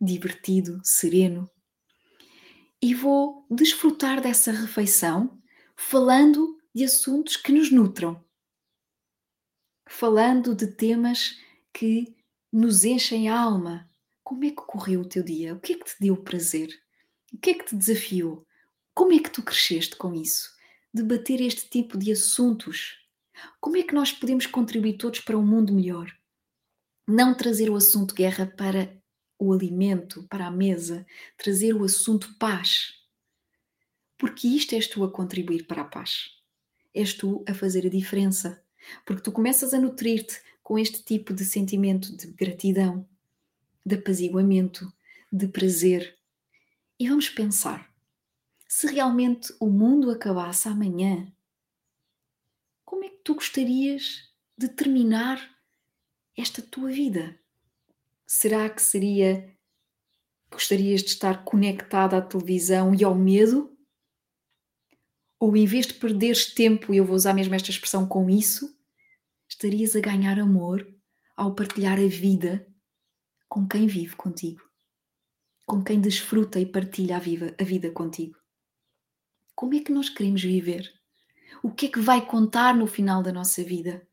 [0.00, 1.50] divertido, sereno.
[2.80, 5.40] E vou desfrutar dessa refeição
[5.76, 8.24] falando de assuntos que nos nutram,
[9.88, 11.38] falando de temas
[11.72, 12.16] que
[12.52, 13.90] nos enchem a alma.
[14.22, 15.54] Como é que correu o teu dia?
[15.54, 16.68] O que é que te deu prazer?
[17.32, 18.46] O que é que te desafiou?
[18.94, 20.50] Como é que tu cresceste com isso?
[20.92, 22.98] Debater este tipo de assuntos.
[23.60, 26.12] Como é que nós podemos contribuir todos para um mundo melhor?
[27.06, 28.96] não trazer o assunto guerra para
[29.38, 32.94] o alimento, para a mesa, trazer o assunto paz.
[34.16, 36.30] Porque isto és tu a contribuir para a paz.
[36.94, 38.62] És tu a fazer a diferença.
[39.04, 43.08] Porque tu começas a nutrir-te com este tipo de sentimento de gratidão,
[43.84, 44.92] de apaziguamento,
[45.32, 46.16] de prazer.
[46.98, 47.91] E vamos pensar:
[48.74, 51.30] se realmente o mundo acabasse amanhã,
[52.86, 55.38] como é que tu gostarias de terminar
[56.34, 57.38] esta tua vida?
[58.26, 59.54] Será que seria.
[60.50, 63.76] Gostarias de estar conectada à televisão e ao medo?
[65.38, 68.74] Ou em vez de perderes tempo, e eu vou usar mesmo esta expressão com isso,
[69.46, 70.90] estarias a ganhar amor
[71.36, 72.66] ao partilhar a vida
[73.50, 74.62] com quem vive contigo,
[75.66, 78.41] com quem desfruta e partilha a, viva, a vida contigo.
[79.62, 80.92] Como é que nós queremos viver?
[81.62, 84.04] O que é que vai contar no final da nossa vida?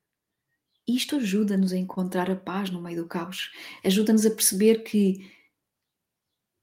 [0.87, 3.51] isto ajuda-nos a encontrar a paz no meio do caos,
[3.83, 5.27] ajuda-nos a perceber que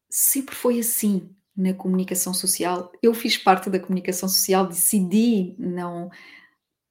[0.08, 2.92] sempre foi assim na comunicação social.
[3.02, 6.08] Eu fiz parte da comunicação social, decidi não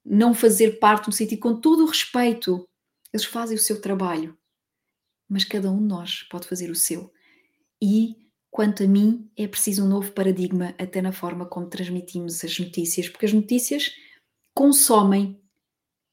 [0.04, 2.68] não fazer parte no sentido com todo o respeito.
[3.10, 4.36] Eles fazem o seu trabalho,
[5.26, 7.10] mas cada um de nós pode fazer o seu.
[7.82, 8.25] E
[8.56, 13.06] quanto a mim, é preciso um novo paradigma até na forma como transmitimos as notícias,
[13.06, 13.92] porque as notícias
[14.54, 15.38] consomem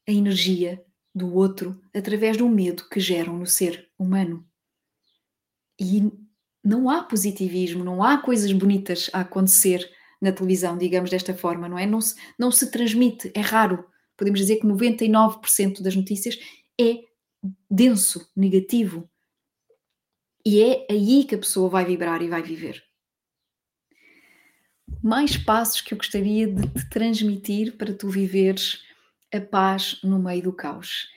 [0.06, 4.46] a energia do outro através do medo que geram no ser humano.
[5.80, 6.12] E
[6.62, 11.78] não há positivismo, não há coisas bonitas a acontecer na televisão, digamos desta forma, não
[11.78, 11.86] é?
[11.86, 13.86] Não se, não se transmite, é raro.
[14.18, 16.38] Podemos dizer que 99% das notícias
[16.78, 16.98] é
[17.70, 19.08] denso, negativo.
[20.46, 22.84] E é aí que a pessoa vai vibrar e vai viver.
[25.02, 28.84] Mais passos que eu gostaria de te transmitir para tu viveres
[29.32, 31.08] a paz no meio do caos.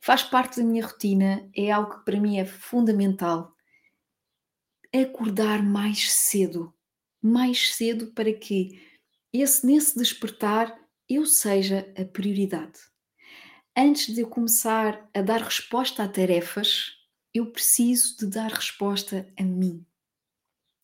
[0.00, 3.54] Faz parte da minha rotina, é algo que para mim é fundamental.
[4.92, 6.74] Acordar mais cedo,
[7.22, 8.80] mais cedo para que
[9.32, 10.76] esse nesse despertar
[11.08, 12.80] eu seja a prioridade.
[13.76, 16.97] Antes de eu começar a dar resposta a tarefas,
[17.38, 19.84] eu preciso de dar resposta a mim.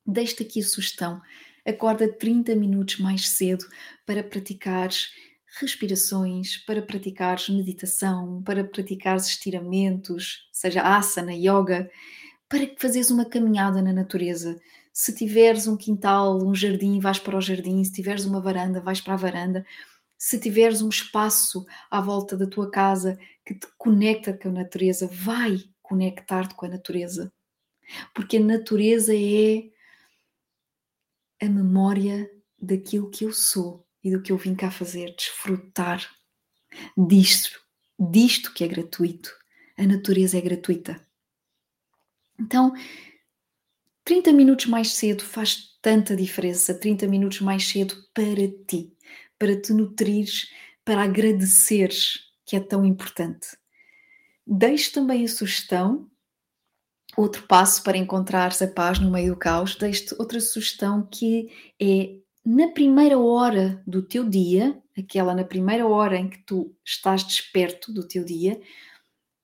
[0.06, 1.20] Deixo-te aqui a sugestão.
[1.66, 3.64] Acorda 30 minutos mais cedo
[4.04, 5.10] para praticares
[5.58, 11.90] respirações, para praticares meditação, para praticares estiramentos, seja asana, yoga,
[12.48, 14.60] para fazeres uma caminhada na natureza.
[14.92, 19.00] Se tiveres um quintal, um jardim, vais para o jardim, se tiveres uma varanda, vais
[19.00, 19.66] para a varanda.
[20.18, 25.08] Se tiveres um espaço à volta da tua casa que te conecta com a natureza,
[25.10, 27.33] vai conectar-te com a natureza.
[28.14, 29.70] Porque a natureza é
[31.40, 36.11] a memória daquilo que eu sou e do que eu vim cá fazer, desfrutar
[36.97, 37.61] disto,
[37.99, 39.31] disto que é gratuito.
[39.77, 41.01] A natureza é gratuita.
[42.38, 42.73] Então,
[44.05, 48.92] 30 minutos mais cedo faz tanta diferença, 30 minutos mais cedo para ti,
[49.38, 50.51] para te nutrires,
[50.85, 53.49] para agradeceres, que é tão importante.
[54.46, 56.11] Deixo também a sugestão,
[57.16, 62.18] outro passo para encontrares a paz no meio do caos, deixo outra sugestão que é
[62.44, 67.90] na primeira hora do teu dia, aquela na primeira hora em que tu estás desperto
[67.92, 68.61] do teu dia,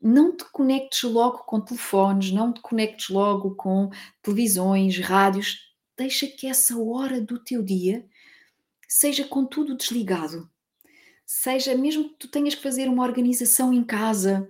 [0.01, 3.91] não te conectes logo com telefones, não te conectes logo com
[4.23, 5.59] televisões, rádios.
[5.97, 8.07] Deixa que essa hora do teu dia
[8.89, 10.51] seja com tudo desligado.
[11.27, 14.49] Seja mesmo que tu tenhas que fazer uma organização em casa,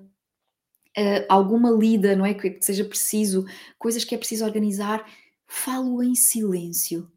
[0.96, 2.34] uh, alguma lida, não é?
[2.34, 3.44] Que seja preciso,
[3.78, 5.04] coisas que é preciso organizar,
[5.46, 7.10] falo em silêncio.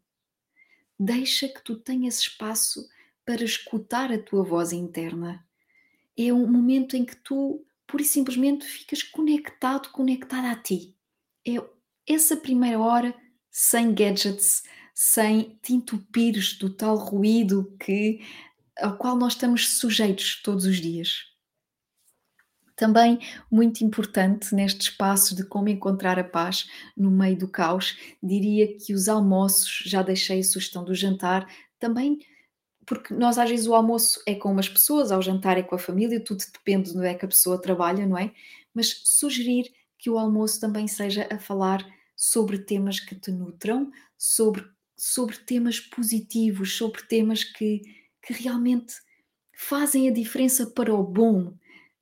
[0.99, 2.87] Deixa que tu tenhas espaço
[3.25, 5.45] para escutar a tua voz interna.
[6.17, 10.95] É um momento em que tu pura e simplesmente ficas conectado, conectada a ti.
[11.47, 11.53] É
[12.07, 13.15] essa primeira hora
[13.49, 18.21] sem gadgets, sem te entupires do tal ruído que
[18.77, 21.32] ao qual nós estamos sujeitos todos os dias.
[22.75, 23.19] Também
[23.51, 28.93] muito importante neste espaço de como encontrar a paz no meio do caos, diria que
[28.93, 31.47] os almoços, já deixei a sugestão do jantar,
[31.79, 32.19] também
[32.85, 35.79] porque nós às vezes o almoço é com umas pessoas, ao jantar é com a
[35.79, 38.31] família, tudo depende de onde é que a pessoa trabalha, não é?
[38.73, 44.65] Mas sugerir que o almoço também seja a falar sobre temas que te nutram, sobre,
[44.97, 47.81] sobre temas positivos, sobre temas que,
[48.21, 48.95] que realmente
[49.55, 51.53] fazem a diferença para o bom.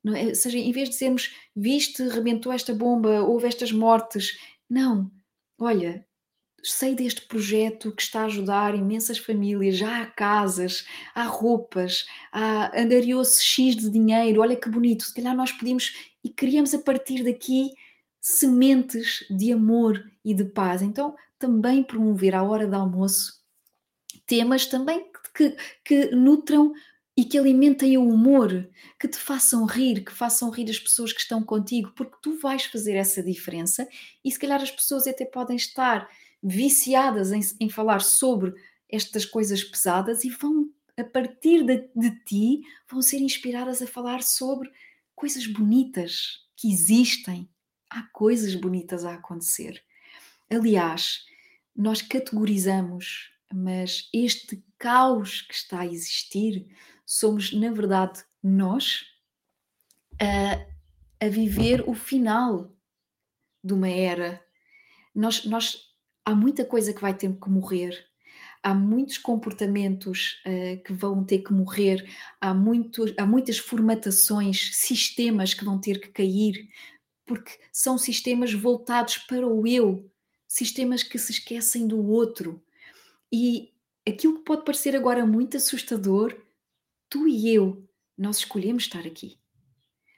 [0.06, 0.26] É?
[0.26, 4.36] Ou seja, em vez de dizermos viste, rebentou esta bomba, houve estas mortes,
[4.68, 5.10] não.
[5.58, 6.04] Olha,
[6.62, 10.84] sei deste projeto que está a ajudar imensas famílias, já há casas,
[11.14, 15.92] há roupas, há, angariou-se X de dinheiro, olha que bonito, se calhar nós podíamos
[16.24, 17.72] e criamos a partir daqui
[18.20, 20.82] sementes de amor e de paz.
[20.82, 23.42] Então, também promover à hora do almoço
[24.26, 26.72] temas também que, que nutram
[27.16, 31.20] e que alimentem o humor, que te façam rir, que façam rir as pessoas que
[31.20, 33.86] estão contigo, porque tu vais fazer essa diferença
[34.24, 36.08] e se calhar as pessoas até podem estar
[36.42, 38.54] viciadas em, em falar sobre
[38.88, 44.22] estas coisas pesadas e vão, a partir de, de ti, vão ser inspiradas a falar
[44.22, 44.70] sobre
[45.14, 47.48] coisas bonitas que existem.
[47.90, 49.82] Há coisas bonitas a acontecer.
[50.50, 51.24] Aliás,
[51.76, 56.66] nós categorizamos, mas este caos que está a existir
[57.12, 59.04] somos, na verdade, nós
[60.18, 62.74] a, a viver o final
[63.62, 64.42] de uma era.
[65.14, 65.90] Nós, nós
[66.24, 68.02] há muita coisa que vai ter que morrer,
[68.62, 75.52] há muitos comportamentos uh, que vão ter que morrer, há, muito, há muitas formatações, sistemas
[75.52, 76.66] que vão ter que cair,
[77.26, 80.10] porque são sistemas voltados para o eu,
[80.48, 82.64] sistemas que se esquecem do outro.
[83.30, 83.70] E
[84.08, 86.41] aquilo que pode parecer agora muito assustador,
[87.12, 89.38] tu e eu, nós escolhemos estar aqui.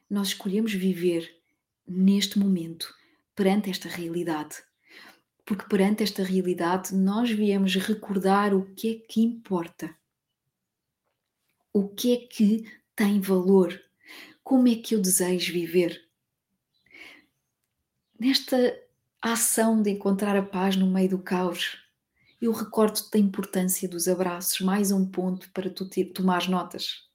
[0.08, 1.42] Nós escolhemos viver
[1.86, 2.94] neste momento,
[3.34, 4.62] perante esta realidade
[5.44, 9.94] porque perante esta realidade nós viemos recordar o que é que importa,
[11.72, 12.64] o que é que
[12.96, 13.78] tem valor,
[14.42, 16.08] como é que eu desejo viver.
[18.18, 18.80] Nesta
[19.20, 21.78] ação de encontrar a paz no meio do caos,
[22.44, 27.08] eu recordo-te da importância dos abraços, mais um ponto para tu tomar notas.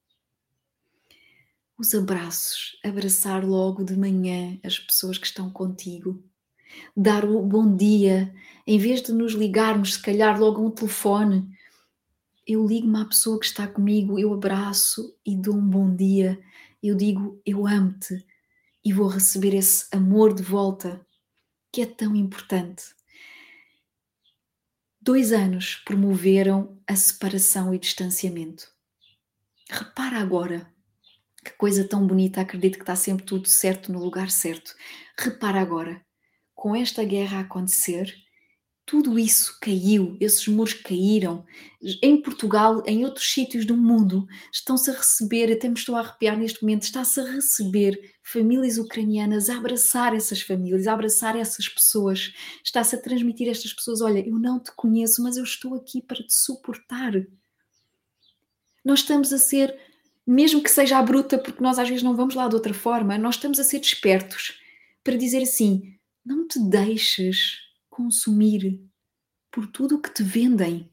[1.78, 6.24] Os abraços, abraçar logo de manhã as pessoas que estão contigo,
[6.98, 8.34] dar o bom dia,
[8.66, 11.48] em vez de nos ligarmos, se calhar logo um telefone,
[12.46, 16.42] eu ligo-me à pessoa que está comigo, eu abraço e dou um bom dia.
[16.82, 18.26] Eu digo, eu amo-te
[18.84, 21.06] e vou receber esse amor de volta,
[21.72, 22.99] que é tão importante.
[25.10, 28.68] Dois anos promoveram a separação e distanciamento.
[29.68, 30.72] Repara agora,
[31.44, 34.72] que coisa tão bonita, acredito que está sempre tudo certo no lugar certo.
[35.18, 36.00] Repara agora,
[36.54, 38.14] com esta guerra a acontecer,
[38.90, 41.46] tudo isso caiu, esses muros caíram.
[42.02, 46.36] Em Portugal, em outros sítios do mundo, estão-se a receber, até me estou a arrepiar
[46.36, 52.34] neste momento, está-se a receber famílias ucranianas, a abraçar essas famílias, a abraçar essas pessoas.
[52.64, 56.02] Está-se a transmitir a estas pessoas: olha, eu não te conheço, mas eu estou aqui
[56.02, 57.14] para te suportar.
[58.84, 59.80] Nós estamos a ser,
[60.26, 63.20] mesmo que seja a bruta, porque nós às vezes não vamos lá de outra forma,
[63.20, 64.60] nós estamos a ser despertos
[65.04, 65.94] para dizer assim:
[66.26, 67.69] não te deixes
[68.00, 68.82] consumir
[69.52, 70.90] por tudo o que te vendem.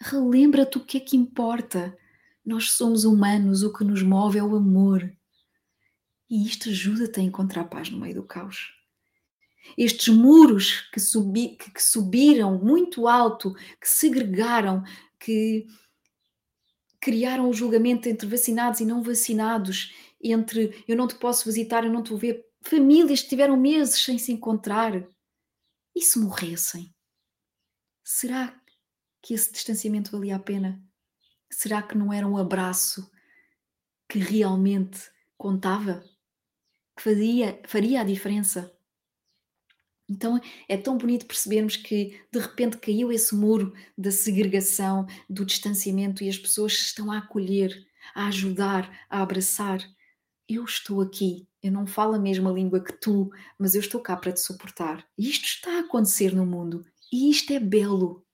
[0.00, 1.94] Relembra-te o que é que importa.
[2.42, 5.14] Nós somos humanos, o que nos move é o amor.
[6.30, 8.72] E isto ajuda-te a encontrar paz no meio do caos.
[9.76, 14.82] Estes muros que, subi, que, que subiram muito alto, que segregaram,
[15.20, 15.66] que
[16.98, 19.92] criaram o julgamento entre vacinados e não vacinados,
[20.22, 24.02] entre eu não te posso visitar, eu não te vou ver, famílias que tiveram meses
[24.02, 25.06] sem se encontrar.
[25.98, 26.94] E se morressem?
[28.04, 28.56] Será
[29.20, 30.80] que esse distanciamento valia a pena?
[31.50, 33.10] Será que não era um abraço
[34.08, 36.08] que realmente contava?
[36.96, 38.72] que faria, faria a diferença.
[40.08, 46.22] Então é tão bonito percebermos que de repente caiu esse muro da segregação, do distanciamento
[46.22, 47.76] e as pessoas estão a acolher,
[48.14, 49.80] a ajudar, a abraçar.
[50.48, 54.16] Eu estou aqui, eu não falo a mesma língua que tu, mas eu estou cá
[54.16, 55.06] para te suportar.
[55.18, 58.24] Isto está a acontecer no mundo e isto é belo.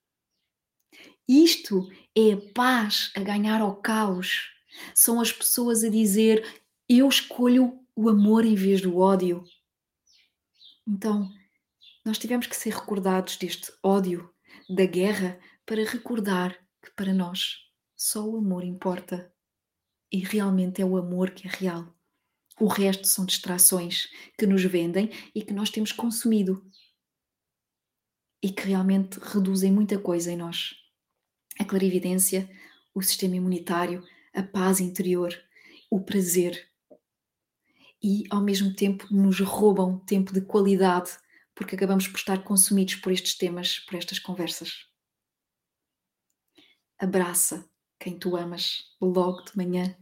[1.26, 4.52] Isto é a paz a ganhar ao caos.
[4.94, 9.42] São as pessoas a dizer: Eu escolho o amor em vez do ódio.
[10.86, 11.28] Então,
[12.04, 14.30] nós tivemos que ser recordados deste ódio,
[14.68, 16.52] da guerra, para recordar
[16.82, 17.56] que para nós
[17.96, 19.32] só o amor importa.
[20.12, 21.94] E realmente é o amor que é real.
[22.60, 26.64] O resto são distrações que nos vendem e que nós temos consumido
[28.42, 30.74] e que realmente reduzem muita coisa em nós.
[31.58, 32.48] A clarividência,
[32.94, 35.34] o sistema imunitário, a paz interior,
[35.90, 36.68] o prazer.
[38.02, 41.16] E ao mesmo tempo nos roubam tempo de qualidade
[41.54, 44.86] porque acabamos por estar consumidos por estes temas, por estas conversas.
[46.98, 49.96] Abraça quem tu amas logo de manhã.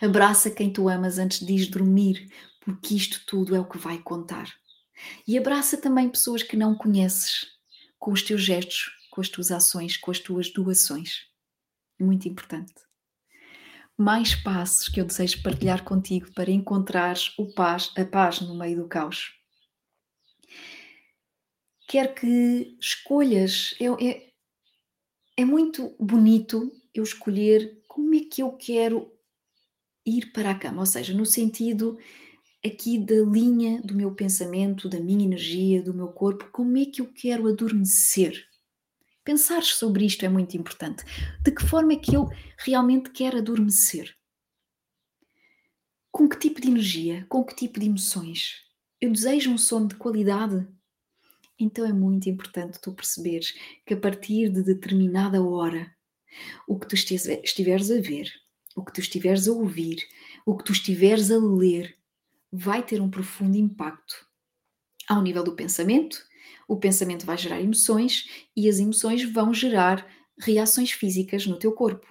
[0.00, 3.98] Abraça quem tu amas antes de ir dormir, porque isto tudo é o que vai
[3.98, 4.52] contar.
[5.26, 7.46] E abraça também pessoas que não conheces,
[7.98, 11.26] com os teus gestos, com as tuas ações, com as tuas doações.
[11.98, 12.74] Muito importante.
[13.96, 18.82] Mais passos que eu desejo partilhar contigo para encontrares o paz, a paz no meio
[18.82, 19.40] do caos
[21.90, 23.74] quer que escolhas.
[23.80, 24.32] É, é,
[25.38, 29.10] é muito bonito eu escolher como é que eu quero
[30.18, 31.98] ir para a cama, ou seja, no sentido
[32.64, 37.00] aqui da linha do meu pensamento, da minha energia, do meu corpo, como é que
[37.00, 38.46] eu quero adormecer.
[39.24, 41.04] Pensar sobre isto é muito importante.
[41.42, 44.14] De que forma é que eu realmente quero adormecer?
[46.10, 47.24] Com que tipo de energia?
[47.28, 48.56] Com que tipo de emoções?
[49.00, 50.66] Eu desejo um sono de qualidade?
[51.58, 53.54] Então é muito importante tu perceberes
[53.86, 55.94] que a partir de determinada hora,
[56.66, 58.32] o que tu estiveres a ver,
[58.76, 60.06] o que tu estiveres a ouvir,
[60.46, 61.98] o que tu estiveres a ler,
[62.52, 64.26] vai ter um profundo impacto
[65.08, 66.24] ao nível do pensamento.
[66.68, 70.06] O pensamento vai gerar emoções e as emoções vão gerar
[70.38, 72.06] reações físicas no teu corpo.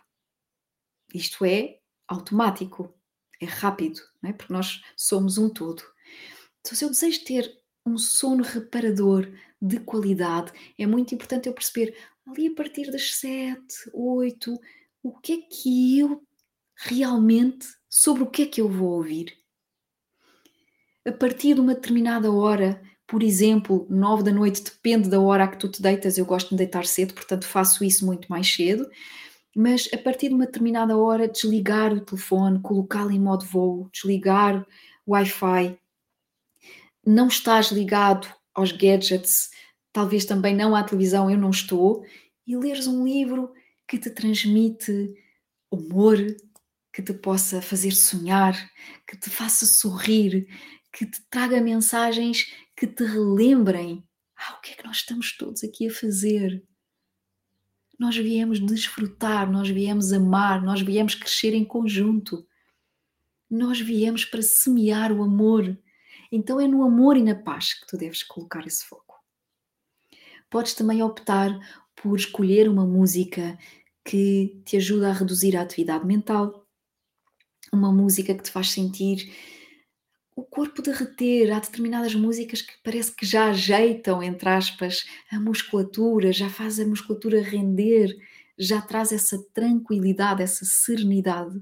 [1.13, 2.93] Isto é automático,
[3.41, 4.33] é rápido, não é?
[4.33, 5.81] porque nós somos um todo.
[6.59, 9.27] Então, se eu desejo ter um sono reparador
[9.61, 10.51] de qualidade.
[10.77, 11.95] É muito importante eu perceber
[12.27, 14.59] ali a partir das sete, oito,
[15.03, 16.23] o que é que eu
[16.81, 19.33] realmente, sobre o que é que eu vou ouvir.
[21.05, 25.47] A partir de uma determinada hora, por exemplo, nove da noite, depende da hora a
[25.47, 28.89] que tu te deitas, eu gosto de deitar cedo, portanto faço isso muito mais cedo,
[29.55, 34.65] mas a partir de uma determinada hora, desligar o telefone, colocá-lo em modo voo, desligar
[35.05, 35.77] o Wi-Fi,
[37.05, 39.49] não estás ligado aos gadgets,
[39.91, 42.05] talvez também não à televisão, eu não estou,
[42.45, 43.51] e leres um livro
[43.87, 45.13] que te transmite
[45.71, 46.17] humor,
[47.01, 48.53] que te possa fazer sonhar,
[49.07, 50.47] que te faça sorrir,
[50.91, 54.03] que te traga mensagens que te relembrem
[54.37, 56.63] ah, o que é que nós estamos todos aqui a fazer.
[57.99, 62.47] Nós viemos desfrutar, nós viemos amar, nós viemos crescer em conjunto.
[63.49, 65.77] Nós viemos para semear o amor
[66.31, 69.19] então é no amor e na paz que tu deves colocar esse foco.
[70.49, 71.49] Podes também optar
[71.95, 73.57] por escolher uma música
[74.05, 76.58] que te ajuda a reduzir a atividade mental,
[77.71, 79.31] uma música que te faz sentir
[80.35, 81.51] o corpo derreter.
[81.51, 86.85] Há determinadas músicas que parece que já ajeitam, entre aspas, a musculatura, já faz a
[86.85, 88.17] musculatura render,
[88.57, 91.61] já traz essa tranquilidade, essa serenidade.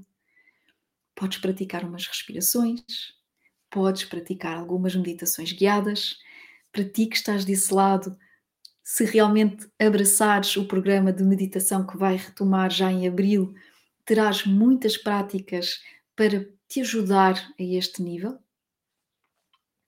[1.14, 2.82] Podes praticar umas respirações,
[3.70, 6.18] podes praticar algumas meditações guiadas.
[6.72, 8.16] Para ti que estás desse lado,
[8.84, 13.54] se realmente abraçares o programa de meditação que vai retomar já em abril,
[14.04, 15.82] terás muitas práticas
[16.18, 18.36] para te ajudar a este nível.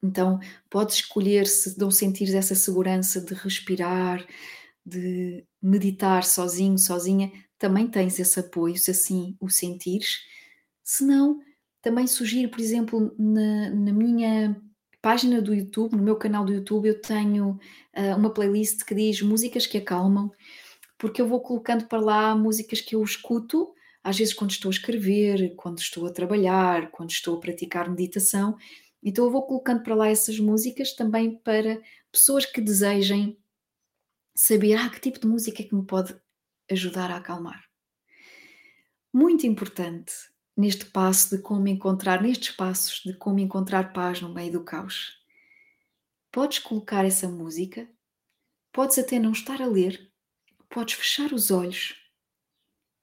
[0.01, 0.39] Então,
[0.70, 4.24] podes escolher se não sentires essa segurança de respirar,
[4.87, 10.20] de meditar sozinho, sozinha, também tens esse apoio, se assim o sentires.
[10.85, 11.41] Se não,
[11.83, 14.57] também sugiro, por exemplo, na, na minha
[15.03, 17.59] página do YouTube, no meu canal do YouTube, eu tenho
[17.97, 20.31] uh, uma playlist que diz músicas que acalmam,
[20.97, 24.73] porque eu vou colocando para lá músicas que eu escuto, às vezes quando estou a
[24.73, 28.57] escrever, quando estou a trabalhar, quando estou a praticar meditação.
[29.03, 31.81] Então eu vou colocando para lá essas músicas também para
[32.11, 33.39] pessoas que desejem
[34.35, 36.15] saber ah, que tipo de música é que me pode
[36.71, 37.63] ajudar a acalmar.
[39.13, 40.13] Muito importante
[40.57, 45.19] neste passo de como encontrar, nestes passos de como encontrar paz no meio do caos.
[46.31, 47.89] Podes colocar essa música,
[48.73, 50.11] podes até não estar a ler,
[50.69, 52.00] podes fechar os olhos,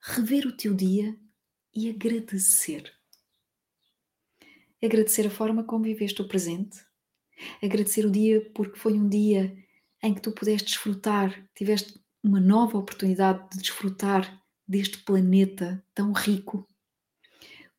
[0.07, 1.17] rever o teu dia
[1.75, 2.93] e agradecer.
[4.81, 6.79] Agradecer a forma como viveste o presente,
[7.61, 9.55] agradecer o dia porque foi um dia
[10.01, 16.65] em que tu pudeste desfrutar, tiveste uma nova oportunidade de desfrutar deste planeta tão rico.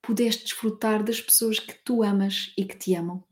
[0.02, 3.24] Pudeste desfrutar das pessoas que tu amas e que te amam.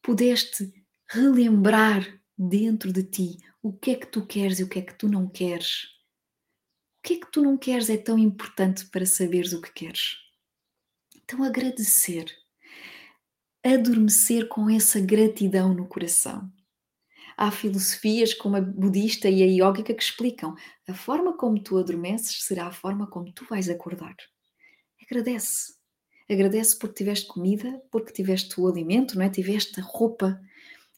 [0.00, 0.72] Pudeste
[1.08, 4.94] relembrar dentro de ti o que é que tu queres e o que é que
[4.94, 5.97] tu não queres.
[6.98, 10.16] O que é que tu não queres é tão importante para saberes o que queres.
[11.16, 12.26] Então, agradecer.
[13.64, 16.50] Adormecer com essa gratidão no coração
[17.38, 20.56] há filosofias como a budista e a iógica que explicam
[20.88, 24.16] a forma como tu adormeces será a forma como tu vais acordar.
[25.00, 25.74] Agradece.
[26.28, 29.30] Agradece porque tiveste comida, porque tiveste o alimento, não é?
[29.30, 30.38] tiveste a roupa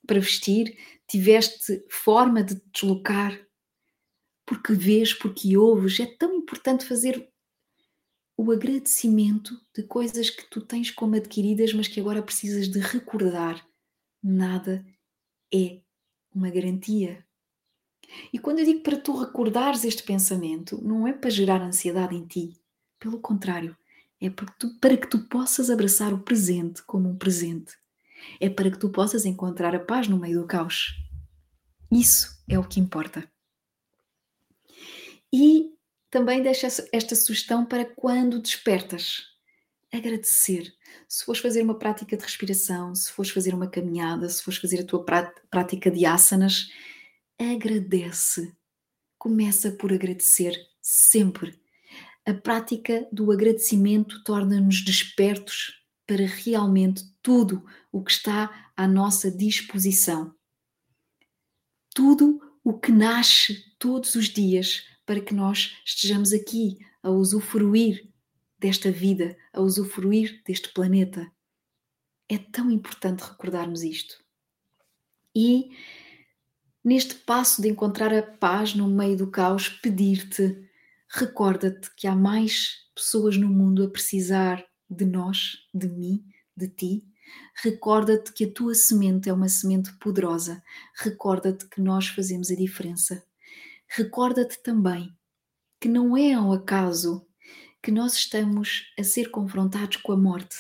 [0.07, 0.77] para vestir,
[1.07, 3.39] tiveste forma de te deslocar,
[4.51, 6.01] porque vês, porque ouves.
[6.01, 7.31] É tão importante fazer
[8.37, 13.65] o agradecimento de coisas que tu tens como adquiridas, mas que agora precisas de recordar.
[14.21, 14.85] Nada
[15.55, 15.81] é
[16.35, 17.25] uma garantia.
[18.33, 22.27] E quando eu digo para tu recordares este pensamento, não é para gerar ansiedade em
[22.27, 22.61] ti.
[22.99, 23.77] Pelo contrário,
[24.21, 27.73] é para tu, para que tu possas abraçar o presente como um presente.
[28.41, 30.97] É para que tu possas encontrar a paz no meio do caos.
[31.89, 33.31] Isso é o que importa.
[35.33, 35.71] E
[36.11, 39.29] também deixo esta sugestão para quando despertas.
[39.93, 40.73] Agradecer.
[41.09, 44.81] Se fores fazer uma prática de respiração, se fores fazer uma caminhada, se fores fazer
[44.81, 45.05] a tua
[45.51, 46.71] prática de asanas,
[47.39, 48.55] agradece.
[49.19, 51.61] Começa por agradecer sempre.
[52.27, 60.35] A prática do agradecimento torna-nos despertos para realmente tudo o que está à nossa disposição.
[61.95, 68.09] Tudo o que nasce todos os dias para que nós estejamos aqui a usufruir
[68.57, 71.29] desta vida, a usufruir deste planeta.
[72.29, 74.23] É tão importante recordarmos isto.
[75.35, 75.73] E
[76.85, 80.57] neste passo de encontrar a paz no meio do caos, pedir-te,
[81.09, 86.25] recorda-te que há mais pessoas no mundo a precisar de nós, de mim,
[86.57, 87.05] de ti.
[87.57, 90.63] Recorda-te que a tua semente é uma semente poderosa.
[90.95, 93.29] Recorda-te que nós fazemos a diferença.
[93.93, 95.13] Recorda-te também
[95.81, 97.27] que não é ao acaso
[97.83, 100.57] que nós estamos a ser confrontados com a morte.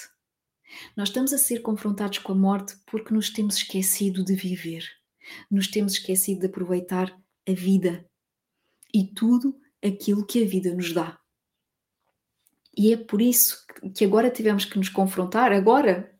[0.97, 4.85] Nós estamos a ser confrontados com a morte porque nos temos esquecido de viver,
[5.49, 7.17] nos temos esquecido de aproveitar
[7.49, 8.05] a vida
[8.93, 11.17] e tudo aquilo que a vida nos dá.
[12.77, 13.65] E é por isso
[13.95, 16.13] que agora tivemos que nos confrontar, agora,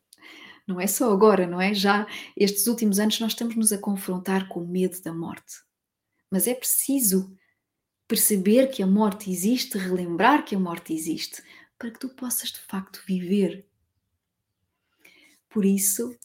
[0.65, 1.73] não é só agora, não é?
[1.73, 2.07] Já
[2.37, 5.70] estes últimos anos nós estamos-nos a confrontar com o medo da morte.
[6.31, 7.37] Mas é preciso
[8.07, 11.43] perceber que a morte existe, relembrar que a morte existe,
[11.77, 13.65] para que tu possas de facto viver.
[15.49, 16.17] Por isso,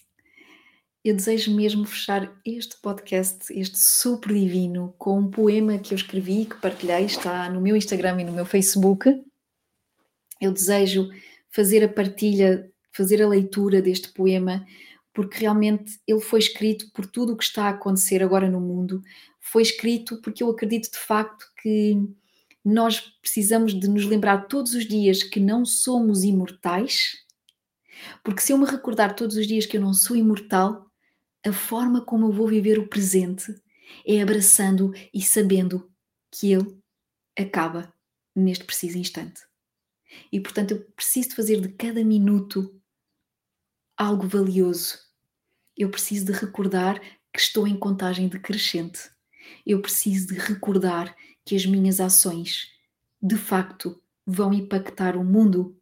[1.05, 6.47] eu desejo mesmo fechar este podcast, este super divino, com um poema que eu escrevi,
[6.47, 9.09] que partilhei, está no meu Instagram e no meu Facebook.
[10.41, 11.09] Eu desejo
[11.49, 14.67] fazer a partilha, fazer a leitura deste poema,
[15.17, 19.01] porque realmente ele foi escrito por tudo o que está a acontecer agora no mundo,
[19.41, 21.97] foi escrito porque eu acredito de facto que
[22.63, 27.15] nós precisamos de nos lembrar todos os dias que não somos imortais,
[28.23, 30.85] porque se eu me recordar todos os dias que eu não sou imortal,
[31.47, 33.55] a forma como eu vou viver o presente
[34.07, 35.91] é abraçando e sabendo
[36.31, 36.79] que ele
[37.39, 37.91] acaba
[38.35, 39.41] neste preciso instante.
[40.31, 42.79] E portanto eu preciso fazer de cada minuto
[43.97, 45.06] algo valioso.
[45.77, 47.01] Eu preciso de recordar
[47.33, 49.11] que estou em contagem decrescente
[49.65, 51.15] eu preciso de recordar
[51.45, 52.73] que as minhas ações
[53.21, 55.81] de facto vão impactar o mundo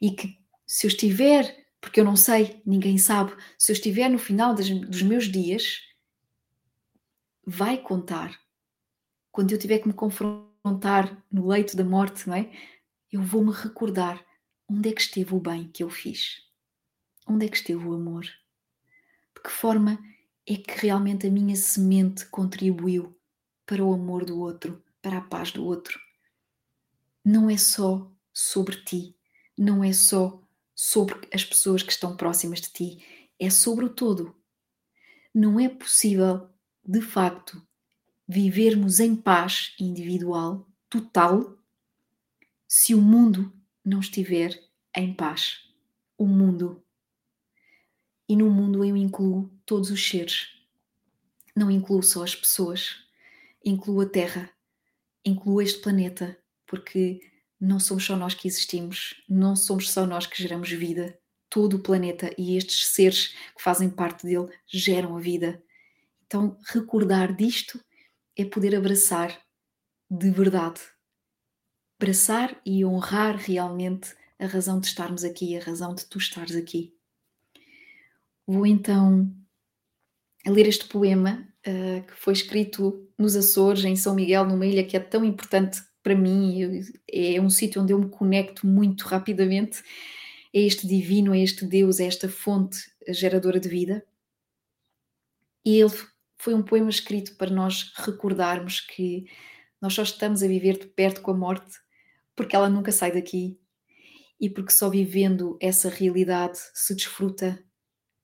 [0.00, 4.18] e que se eu estiver, porque eu não sei, ninguém sabe, se eu estiver no
[4.18, 5.80] final das, dos meus dias,
[7.46, 8.38] vai contar.
[9.30, 12.50] Quando eu tiver que me confrontar no leito da morte, não é?
[13.10, 14.24] Eu vou me recordar
[14.68, 16.42] onde é que esteve o bem que eu fiz,
[17.26, 18.26] onde é que esteve o amor,
[19.44, 19.98] que forma
[20.46, 23.14] é que realmente a minha semente contribuiu
[23.66, 26.00] para o amor do outro, para a paz do outro.
[27.24, 29.16] Não é só sobre ti,
[29.56, 30.42] não é só
[30.74, 34.34] sobre as pessoas que estão próximas de ti, é sobre o todo.
[35.32, 36.48] Não é possível,
[36.84, 37.60] de facto,
[38.26, 41.56] vivermos em paz individual, total,
[42.66, 43.52] se o mundo
[43.84, 44.58] não estiver
[44.96, 45.68] em paz.
[46.16, 46.83] O mundo.
[48.28, 50.48] E no mundo eu incluo todos os seres.
[51.54, 52.96] Não incluo só as pessoas.
[53.64, 54.50] Incluo a Terra.
[55.24, 56.36] Incluo este planeta.
[56.66, 57.20] Porque
[57.60, 59.22] não somos só nós que existimos.
[59.28, 61.18] Não somos só nós que geramos vida.
[61.50, 65.62] Todo o planeta e estes seres que fazem parte dele geram a vida.
[66.26, 67.78] Então, recordar disto
[68.36, 69.38] é poder abraçar
[70.10, 70.80] de verdade.
[72.00, 76.93] Abraçar e honrar realmente a razão de estarmos aqui, a razão de tu estares aqui.
[78.46, 79.34] Vou então
[80.46, 84.96] ler este poema uh, que foi escrito nos Açores, em São Miguel, numa ilha que
[84.96, 89.82] é tão importante para mim, é um sítio onde eu me conecto muito rapidamente
[90.54, 92.78] a este divino, a este Deus, a esta fonte
[93.08, 94.04] geradora de vida.
[95.64, 95.90] E ele
[96.36, 99.24] foi um poema escrito para nós recordarmos que
[99.80, 101.78] nós só estamos a viver de perto com a morte
[102.36, 103.58] porque ela nunca sai daqui
[104.38, 107.64] e porque só vivendo essa realidade se desfruta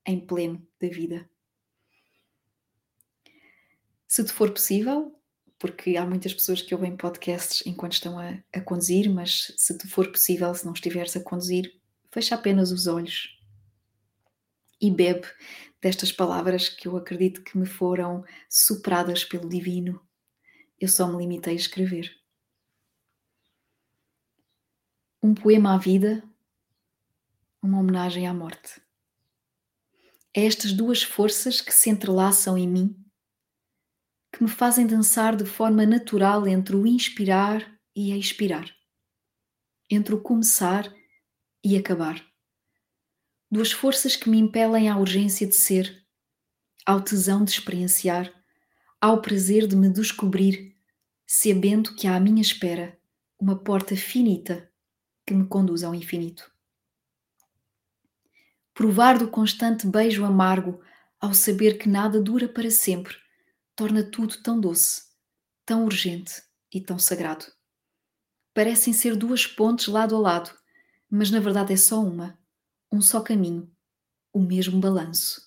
[0.07, 1.29] em pleno da vida.
[4.07, 5.15] Se te for possível,
[5.59, 9.87] porque há muitas pessoas que ouvem podcasts enquanto estão a, a conduzir, mas se te
[9.87, 11.79] for possível, se não estiveres a conduzir,
[12.11, 13.39] fecha apenas os olhos
[14.81, 15.27] e bebe
[15.81, 20.01] destas palavras que eu acredito que me foram superadas pelo divino.
[20.81, 22.11] Eu só me limitei a escrever.
[25.23, 26.25] Um poema à vida,
[27.63, 28.81] uma homenagem à morte.
[30.35, 32.97] É estas duas forças que se entrelaçam em mim,
[34.33, 38.71] que me fazem dançar de forma natural entre o inspirar e expirar,
[39.91, 40.93] entre o começar
[41.65, 42.31] e acabar
[43.51, 46.07] duas forças que me impelem à urgência de ser,
[46.87, 48.33] ao tesão de experienciar,
[49.01, 50.77] ao prazer de me descobrir,
[51.27, 52.97] sabendo que há à minha espera
[53.39, 54.71] uma porta finita
[55.27, 56.51] que me conduz ao infinito.
[58.81, 60.81] Provar do constante beijo amargo
[61.21, 63.15] ao saber que nada dura para sempre
[63.77, 65.03] torna tudo tão doce,
[65.67, 67.45] tão urgente e tão sagrado.
[68.55, 70.51] Parecem ser duas pontes lado a lado,
[71.11, 72.39] mas na verdade é só uma
[72.91, 73.71] um só caminho,
[74.33, 75.43] o mesmo balanço,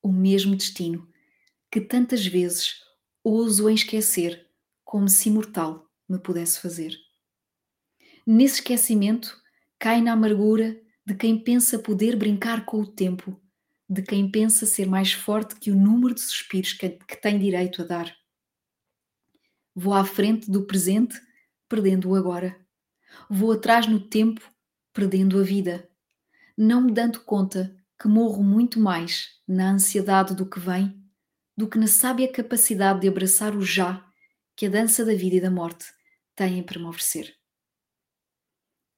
[0.00, 1.12] o mesmo destino,
[1.68, 2.84] que tantas vezes
[3.24, 4.48] ouso em esquecer
[4.84, 6.96] como se imortal me pudesse fazer.
[8.24, 9.36] Nesse esquecimento,
[9.76, 13.40] cai na amargura de quem pensa poder brincar com o tempo,
[13.88, 17.82] de quem pensa ser mais forte que o número de suspiros que, que tem direito
[17.82, 18.16] a dar.
[19.74, 21.20] Vou à frente do presente,
[21.68, 22.58] perdendo o agora.
[23.30, 24.40] Vou atrás no tempo,
[24.92, 25.88] perdendo a vida
[26.56, 31.04] não me dando conta que morro muito mais na ansiedade do que vem
[31.54, 34.04] do que na sábia capacidade de abraçar o já
[34.54, 35.86] que a dança da vida e da morte
[36.34, 37.34] têm para me oferecer.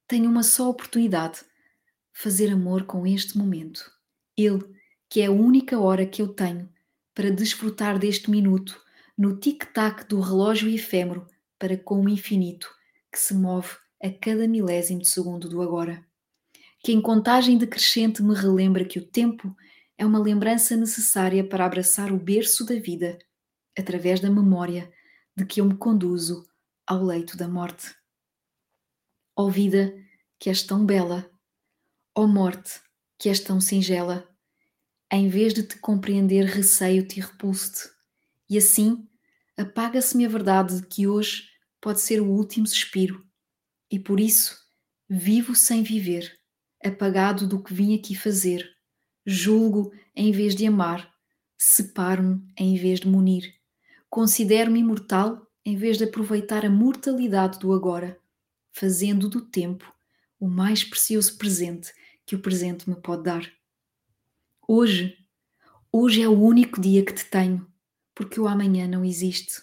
[0.09, 1.41] Tenho uma só oportunidade:
[2.21, 3.91] fazer amor com este momento.
[4.37, 4.65] Ele,
[5.09, 6.69] que é a única hora que eu tenho
[7.15, 8.81] para desfrutar deste minuto
[9.17, 11.27] no tic-tac do relógio efêmero
[11.59, 12.69] para com o infinito
[13.13, 16.09] que se move a cada milésimo de segundo do agora
[16.81, 19.55] que em contagem decrescente me relembra que o tempo
[19.97, 23.19] é uma lembrança necessária para abraçar o berço da vida,
[23.77, 24.93] através da memória
[25.37, 26.47] de que eu me conduzo
[26.87, 27.95] ao leito da morte.
[29.37, 29.95] Ó oh vida,
[30.39, 31.31] que és tão bela,
[32.19, 32.81] ó oh morte,
[33.17, 34.29] que és tão singela,
[35.09, 37.89] em vez de te compreender, receio-te e repulso-te,
[38.51, 39.09] e assim
[39.57, 41.45] apaga-se-me a verdade de que hoje
[41.81, 43.25] pode ser o último suspiro,
[43.89, 44.59] e por isso
[45.09, 46.37] vivo sem viver
[46.85, 48.69] apagado do que vim aqui fazer.
[49.25, 51.09] Julgo em vez de amar,
[51.57, 53.55] separo-me em vez de munir.
[54.11, 58.19] Considero-me imortal em vez de aproveitar a mortalidade do agora,
[58.73, 59.95] fazendo do tempo
[60.41, 61.93] o mais precioso presente
[62.29, 63.51] que o presente me pode dar.
[64.69, 65.17] Hoje,
[65.91, 67.67] hoje é o único dia que te tenho,
[68.15, 69.63] porque o amanhã não existe.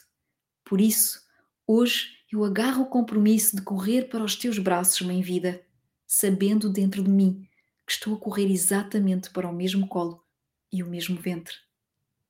[0.63, 1.21] Por isso,
[1.67, 5.63] hoje eu agarro o compromisso de correr para os teus braços, mãe vida
[6.07, 7.47] sabendo dentro de mim
[7.85, 10.25] que estou a correr exatamente para o mesmo colo
[10.71, 11.53] e o mesmo ventre,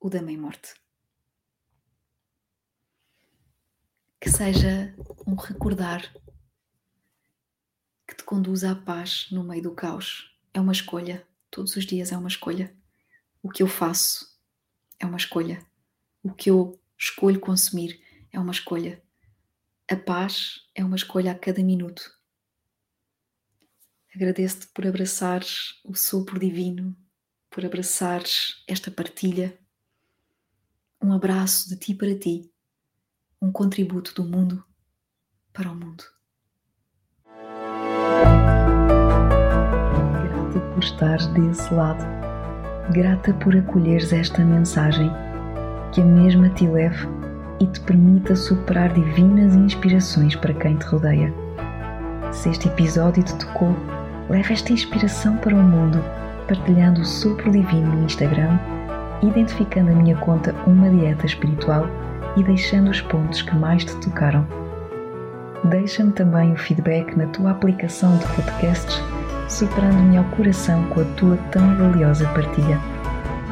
[0.01, 0.73] o da Mãe Morte.
[4.19, 4.93] Que seja
[5.25, 6.13] um recordar
[8.25, 10.35] conduza à paz no meio do caos.
[10.53, 12.75] É uma escolha, todos os dias é uma escolha.
[13.41, 14.37] O que eu faço
[14.99, 15.65] é uma escolha.
[16.23, 18.01] O que eu escolho consumir
[18.31, 19.01] é uma escolha.
[19.89, 22.15] A paz é uma escolha a cada minuto
[24.15, 26.95] Agradeço-te por abraçares o sopro divino,
[27.49, 29.59] por abraçares esta partilha.
[31.01, 32.49] Um abraço de ti para ti,
[33.41, 34.63] um contributo do mundo
[35.51, 36.14] para o mundo.
[40.55, 42.05] Grata por estares desse lado,
[42.91, 45.11] grata por acolheres esta mensagem,
[45.91, 47.07] que a mesma te leve
[47.59, 51.33] e te permita superar divinas inspirações para quem te rodeia.
[52.31, 53.75] Se este episódio te tocou,
[54.29, 56.03] leva esta inspiração para o mundo,
[56.47, 58.59] partilhando o sopro divino no Instagram,
[59.21, 61.87] identificando a minha conta Uma Dieta Espiritual
[62.35, 64.45] e deixando os pontos que mais te tocaram.
[65.63, 69.01] Deixa-me também o feedback na tua aplicação de podcasts,
[69.47, 72.79] superando-me ao coração com a tua tão valiosa partilha.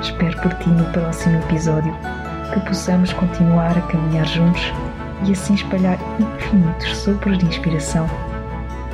[0.00, 1.92] Espero por ti no próximo episódio,
[2.52, 4.72] que possamos continuar a caminhar juntos
[5.26, 8.08] e assim espalhar infinitos sopros de inspiração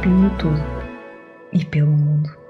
[0.01, 0.65] pelo tudo
[1.53, 2.44] e pelo mundo.